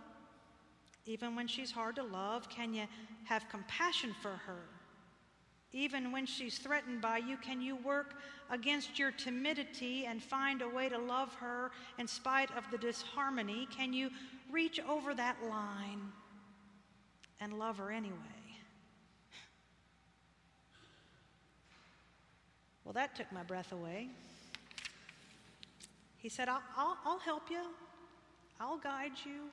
Even 1.05 1.35
when 1.35 1.47
she's 1.47 1.71
hard 1.71 1.95
to 1.95 2.03
love, 2.03 2.49
can 2.49 2.73
you 2.73 2.85
have 3.23 3.47
compassion 3.49 4.13
for 4.21 4.31
her? 4.31 4.61
Even 5.71 6.11
when 6.11 6.25
she's 6.25 6.57
threatened 6.57 7.01
by 7.01 7.17
you, 7.17 7.37
can 7.37 7.61
you 7.61 7.75
work 7.77 8.15
against 8.49 8.97
your 8.97 9.11
timidity 9.11 10.05
and 10.05 10.21
find 10.21 10.61
a 10.61 10.67
way 10.67 10.89
to 10.89 10.97
love 10.97 11.33
her 11.35 11.71
in 11.99 12.07
spite 12.07 12.49
of 12.57 12.63
the 12.71 12.77
disharmony? 12.77 13.67
Can 13.75 13.93
you 13.93 14.09
reach 14.51 14.79
over 14.87 15.13
that 15.13 15.37
line 15.47 16.01
and 17.39 17.57
love 17.57 17.77
her 17.77 17.91
anyway. 17.91 18.38
Well, 22.89 22.95
that 22.95 23.13
took 23.13 23.31
my 23.31 23.43
breath 23.43 23.71
away. 23.71 24.07
He 26.17 26.27
said, 26.27 26.49
I'll, 26.49 26.63
I'll, 26.75 26.97
I'll 27.05 27.19
help 27.19 27.43
you, 27.51 27.61
I'll 28.59 28.79
guide 28.79 29.11
you 29.23 29.43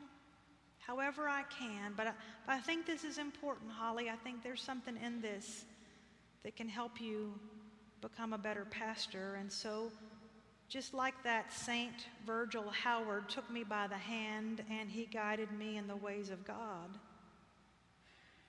however 0.78 1.28
I 1.28 1.42
can. 1.42 1.92
But 1.94 2.06
I, 2.06 2.12
but 2.46 2.54
I 2.54 2.60
think 2.60 2.86
this 2.86 3.04
is 3.04 3.18
important, 3.18 3.70
Holly. 3.70 4.08
I 4.08 4.14
think 4.14 4.42
there's 4.42 4.62
something 4.62 4.96
in 5.04 5.20
this 5.20 5.66
that 6.44 6.56
can 6.56 6.66
help 6.66 6.98
you 6.98 7.38
become 8.00 8.32
a 8.32 8.38
better 8.38 8.64
pastor. 8.64 9.34
And 9.34 9.52
so, 9.52 9.92
just 10.70 10.94
like 10.94 11.22
that, 11.22 11.52
Saint 11.52 12.06
Virgil 12.24 12.70
Howard 12.70 13.28
took 13.28 13.50
me 13.50 13.64
by 13.64 13.86
the 13.86 13.98
hand 13.98 14.64
and 14.70 14.88
he 14.88 15.04
guided 15.04 15.52
me 15.52 15.76
in 15.76 15.86
the 15.86 15.96
ways 15.96 16.30
of 16.30 16.42
God 16.46 16.98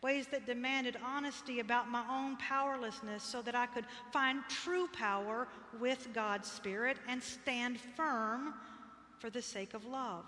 ways 0.01 0.27
that 0.27 0.45
demanded 0.45 0.97
honesty 1.03 1.59
about 1.59 1.89
my 1.89 2.03
own 2.09 2.37
powerlessness 2.37 3.23
so 3.23 3.41
that 3.41 3.55
I 3.55 3.65
could 3.65 3.85
find 4.11 4.41
true 4.47 4.87
power 4.93 5.47
with 5.79 6.09
God's 6.13 6.49
Spirit 6.49 6.97
and 7.07 7.21
stand 7.21 7.79
firm 7.79 8.53
for 9.19 9.29
the 9.29 9.41
sake 9.41 9.73
of 9.73 9.85
love. 9.85 10.25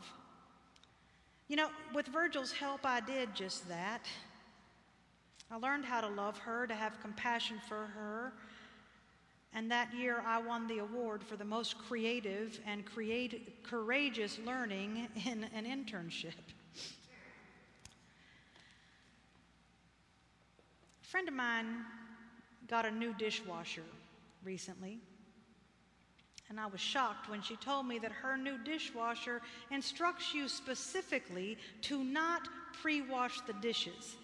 You 1.47 1.55
know, 1.55 1.69
with 1.93 2.07
Virgil's 2.07 2.51
help, 2.51 2.81
I 2.83 2.99
did 2.99 3.33
just 3.35 3.67
that. 3.69 4.07
I 5.51 5.57
learned 5.57 5.85
how 5.85 6.01
to 6.01 6.07
love 6.07 6.37
her, 6.39 6.67
to 6.67 6.75
have 6.75 6.99
compassion 7.01 7.59
for 7.67 7.87
her. 7.87 8.33
And 9.53 9.71
that 9.71 9.91
year, 9.95 10.23
I 10.25 10.39
won 10.39 10.67
the 10.67 10.77
award 10.79 11.23
for 11.23 11.35
the 11.35 11.45
most 11.45 11.77
creative 11.77 12.59
and 12.67 12.85
create, 12.85 13.63
courageous 13.63 14.37
learning 14.45 15.07
in 15.25 15.45
an 15.55 15.65
internship. 15.65 16.33
Friend 21.09 21.27
of 21.27 21.33
mine 21.33 21.65
got 22.67 22.85
a 22.85 22.91
new 22.91 23.15
dishwasher 23.15 23.83
recently. 24.43 24.99
And 26.49 26.59
I 26.59 26.67
was 26.67 26.79
shocked 26.79 27.29
when 27.29 27.41
she 27.41 27.55
told 27.55 27.87
me 27.87 27.97
that 27.99 28.11
her 28.11 28.37
new 28.37 28.59
dishwasher 28.59 29.41
instructs 29.71 30.35
you 30.35 30.47
specifically 30.47 31.57
to 31.81 32.03
not 32.03 32.47
pre 32.81 33.01
wash 33.01 33.41
the 33.41 33.53
dishes. 33.53 34.17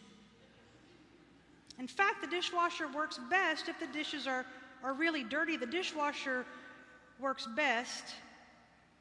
In 1.80 1.88
fact, 1.88 2.22
the 2.22 2.28
dishwasher 2.28 2.88
works 2.88 3.20
best 3.32 3.68
if 3.68 3.80
the 3.80 3.88
dishes 3.88 4.28
are, 4.28 4.46
are 4.84 4.94
really 4.94 5.24
dirty. 5.24 5.58
The 5.58 5.66
dishwasher 5.66 6.46
works 7.20 7.48
best 7.56 8.04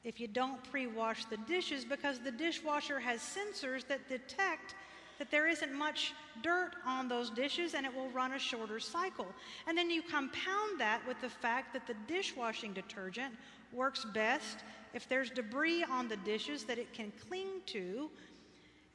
if 0.05 0.21
you 0.21 0.27
don't 0.27 0.63
pre 0.71 0.87
wash 0.87 1.27
the 1.27 1.37
dishes 1.37 1.85
because 1.85 2.19
the 2.19 2.33
dishwasher 2.33 2.99
has 2.99 3.21
sensors 3.21 3.87
that 3.89 4.09
detect 4.09 4.75
that 5.19 5.31
there 5.31 5.49
isn't 5.49 5.73
much 5.73 6.13
dirt 6.43 6.73
on 6.87 7.09
those 7.09 7.31
dishes 7.31 7.75
and 7.75 7.87
it 7.87 7.95
will 7.95 8.09
run 8.11 8.33
a 8.33 8.39
shorter 8.39 8.81
cycle. 8.81 9.27
And 9.67 9.77
then 9.77 9.91
you 9.91 10.03
compound 10.03 10.79
that 10.79 11.07
with 11.07 11.21
the 11.21 11.29
fact 11.29 11.73
that 11.73 11.87
the 11.87 11.95
dishwashing 12.07 12.73
detergent 12.73 13.35
works 13.73 14.05
best 14.13 14.59
if 14.93 15.09
there's 15.09 15.31
debris 15.31 15.85
on 15.91 16.09
the 16.09 16.17
dishes 16.19 16.65
that 16.65 16.79
it 16.79 16.93
can 16.93 17.13
cling 17.29 17.61
to. 17.67 18.11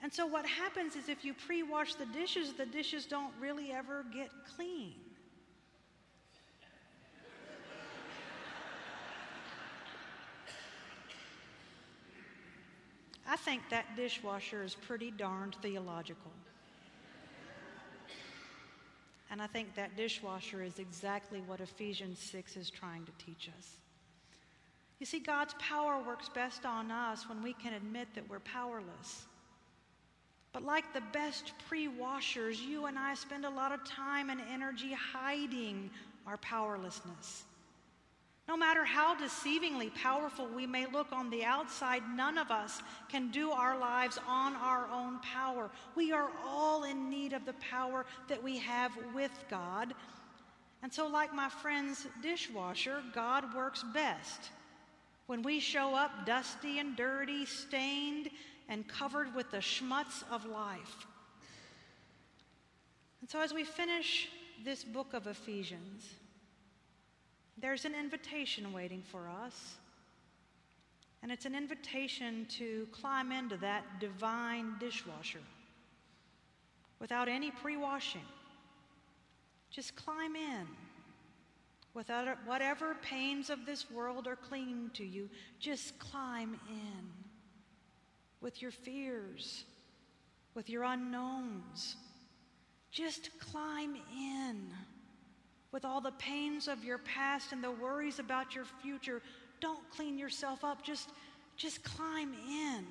And 0.01 0.13
so 0.13 0.25
what 0.25 0.45
happens 0.45 0.95
is 0.95 1.09
if 1.09 1.25
you 1.25 1.33
pre 1.33 1.63
wash 1.63 1.95
the 1.95 2.05
dishes, 2.07 2.53
the 2.53 2.65
dishes 2.65 3.05
don't 3.05 3.33
really 3.39 3.71
ever 3.71 4.05
get 4.13 4.29
clean. 4.55 4.93
I 13.29 13.35
think 13.35 13.61
that 13.69 13.95
dishwasher 13.95 14.63
is 14.63 14.73
pretty 14.73 15.11
darned 15.11 15.55
theological. 15.61 16.31
And 19.29 19.39
I 19.39 19.45
think 19.45 19.75
that 19.75 19.95
dishwasher 19.95 20.63
is 20.63 20.79
exactly 20.79 21.41
what 21.45 21.59
Ephesians 21.59 22.17
6 22.17 22.57
is 22.57 22.71
trying 22.71 23.05
to 23.05 23.11
teach 23.23 23.47
us. 23.55 23.75
You 24.99 25.05
see, 25.05 25.19
God's 25.19 25.53
power 25.59 26.01
works 26.01 26.27
best 26.27 26.65
on 26.65 26.89
us 26.89 27.29
when 27.29 27.43
we 27.43 27.53
can 27.53 27.73
admit 27.73 28.07
that 28.15 28.27
we're 28.27 28.39
powerless. 28.39 29.27
But 30.51 30.63
like 30.63 30.91
the 30.93 31.03
best 31.13 31.53
pre 31.67 31.87
washers, 31.87 32.59
you 32.59 32.87
and 32.87 32.97
I 32.97 33.13
spend 33.13 33.45
a 33.45 33.49
lot 33.51 33.71
of 33.71 33.83
time 33.85 34.31
and 34.31 34.41
energy 34.51 34.93
hiding 34.93 35.91
our 36.25 36.37
powerlessness. 36.37 37.43
No 38.49 38.57
matter 38.57 38.83
how 38.83 39.15
deceivingly 39.15 39.93
powerful 39.93 40.47
we 40.47 40.65
may 40.65 40.87
look 40.87 41.11
on 41.11 41.29
the 41.29 41.43
outside, 41.45 42.01
none 42.15 42.35
of 42.35 42.49
us 42.49 42.81
can 43.07 43.29
do 43.29 43.51
our 43.51 43.77
lives 43.77 44.17
on 44.27 44.55
our 44.55 44.89
own 44.91 45.19
power. 45.19 45.69
We 45.95 46.11
are 46.11 46.31
all 46.43 46.83
in 46.83 47.11
need 47.11 47.33
of 47.33 47.45
the 47.45 47.53
power 47.53 48.07
that 48.27 48.41
we 48.41 48.57
have 48.57 48.91
with 49.13 49.31
God. 49.51 49.93
And 50.81 50.91
so, 50.91 51.05
like 51.05 51.31
my 51.31 51.47
friend's 51.47 52.07
dishwasher, 52.23 53.03
God 53.13 53.53
works 53.53 53.85
best 53.93 54.49
when 55.27 55.43
we 55.43 55.59
show 55.59 55.93
up 55.93 56.25
dusty 56.25 56.79
and 56.79 56.97
dirty, 56.97 57.45
stained, 57.45 58.31
and 58.67 58.87
covered 58.87 59.35
with 59.35 59.51
the 59.51 59.57
schmutz 59.57 60.23
of 60.31 60.43
life. 60.45 61.05
And 63.21 63.29
so, 63.29 63.41
as 63.41 63.53
we 63.53 63.63
finish 63.63 64.27
this 64.65 64.83
book 64.83 65.13
of 65.13 65.27
Ephesians, 65.27 66.15
there's 67.61 67.85
an 67.85 67.95
invitation 67.95 68.71
waiting 68.73 69.03
for 69.11 69.27
us. 69.43 69.75
And 71.21 71.31
it's 71.31 71.45
an 71.45 71.55
invitation 71.55 72.45
to 72.57 72.87
climb 72.91 73.31
into 73.31 73.57
that 73.57 73.99
divine 73.99 74.75
dishwasher 74.79 75.41
without 76.99 77.27
any 77.27 77.51
pre 77.51 77.75
washing. 77.75 78.25
Just 79.69 79.95
climb 79.95 80.35
in. 80.35 80.67
Without 81.93 82.37
whatever 82.45 82.95
pains 83.01 83.49
of 83.49 83.65
this 83.65 83.89
world 83.89 84.27
are 84.27 84.35
clinging 84.35 84.91
to 84.93 85.03
you, 85.03 85.27
just 85.59 85.97
climb 85.97 86.59
in 86.69 87.09
with 88.41 88.61
your 88.61 88.71
fears, 88.71 89.65
with 90.53 90.69
your 90.69 90.83
unknowns. 90.83 91.95
Just 92.91 93.31
climb 93.39 93.97
in 94.15 94.67
with 95.71 95.85
all 95.85 96.01
the 96.01 96.11
pains 96.11 96.67
of 96.67 96.83
your 96.83 96.97
past 96.99 97.51
and 97.51 97.63
the 97.63 97.71
worries 97.71 98.19
about 98.19 98.55
your 98.55 98.65
future, 98.81 99.21
don't 99.59 99.79
clean 99.91 100.17
yourself 100.17 100.63
up. 100.63 100.83
Just, 100.83 101.09
just 101.57 101.83
climb 101.83 102.33
in. 102.47 102.85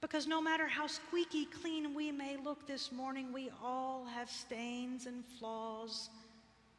Because 0.00 0.26
no 0.26 0.40
matter 0.40 0.68
how 0.68 0.86
squeaky 0.86 1.46
clean 1.46 1.94
we 1.94 2.12
may 2.12 2.36
look 2.36 2.66
this 2.66 2.92
morning, 2.92 3.32
we 3.32 3.50
all 3.62 4.06
have 4.14 4.30
stains 4.30 5.06
and 5.06 5.24
flaws 5.38 6.10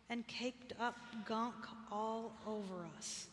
and 0.10 0.26
caked 0.28 0.74
up 0.80 0.96
gunk 1.26 1.56
all 1.92 2.32
over 2.48 2.88
us. 2.98 3.28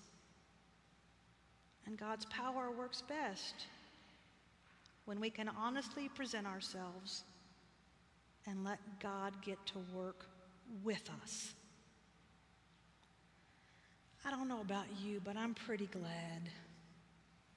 And 1.87 1.97
God's 1.97 2.25
power 2.27 2.71
works 2.71 3.03
best 3.03 3.67
when 5.05 5.21
we 5.21 5.31
can 5.31 5.49
honestly 5.49 6.09
present 6.09 6.47
ourselves 6.47 7.23
and 8.47 8.65
let 8.65 8.81
God 9.01 9.35
get 9.45 9.65
to 9.67 9.79
work 9.95 10.27
with 10.85 11.09
us. 11.23 11.53
I 14.25 14.31
don't 14.31 14.49
know 14.49 14.61
about 14.61 14.87
you, 15.05 15.21
but 15.25 15.37
I'm 15.37 15.55
pretty 15.55 15.87
glad 15.87 16.51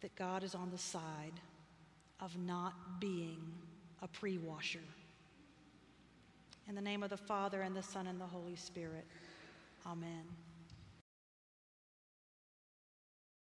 that 0.01 0.15
God 0.15 0.43
is 0.43 0.55
on 0.55 0.69
the 0.69 0.77
side 0.77 1.39
of 2.19 2.37
not 2.37 2.99
being 2.99 3.41
a 4.01 4.07
pre 4.07 4.37
washer. 4.37 4.79
In 6.67 6.75
the 6.75 6.81
name 6.81 7.01
of 7.01 7.09
the 7.09 7.17
Father, 7.17 7.61
and 7.61 7.75
the 7.75 7.81
Son, 7.81 8.05
and 8.05 8.21
the 8.21 8.27
Holy 8.27 8.55
Spirit, 8.55 9.05
amen. 9.87 10.23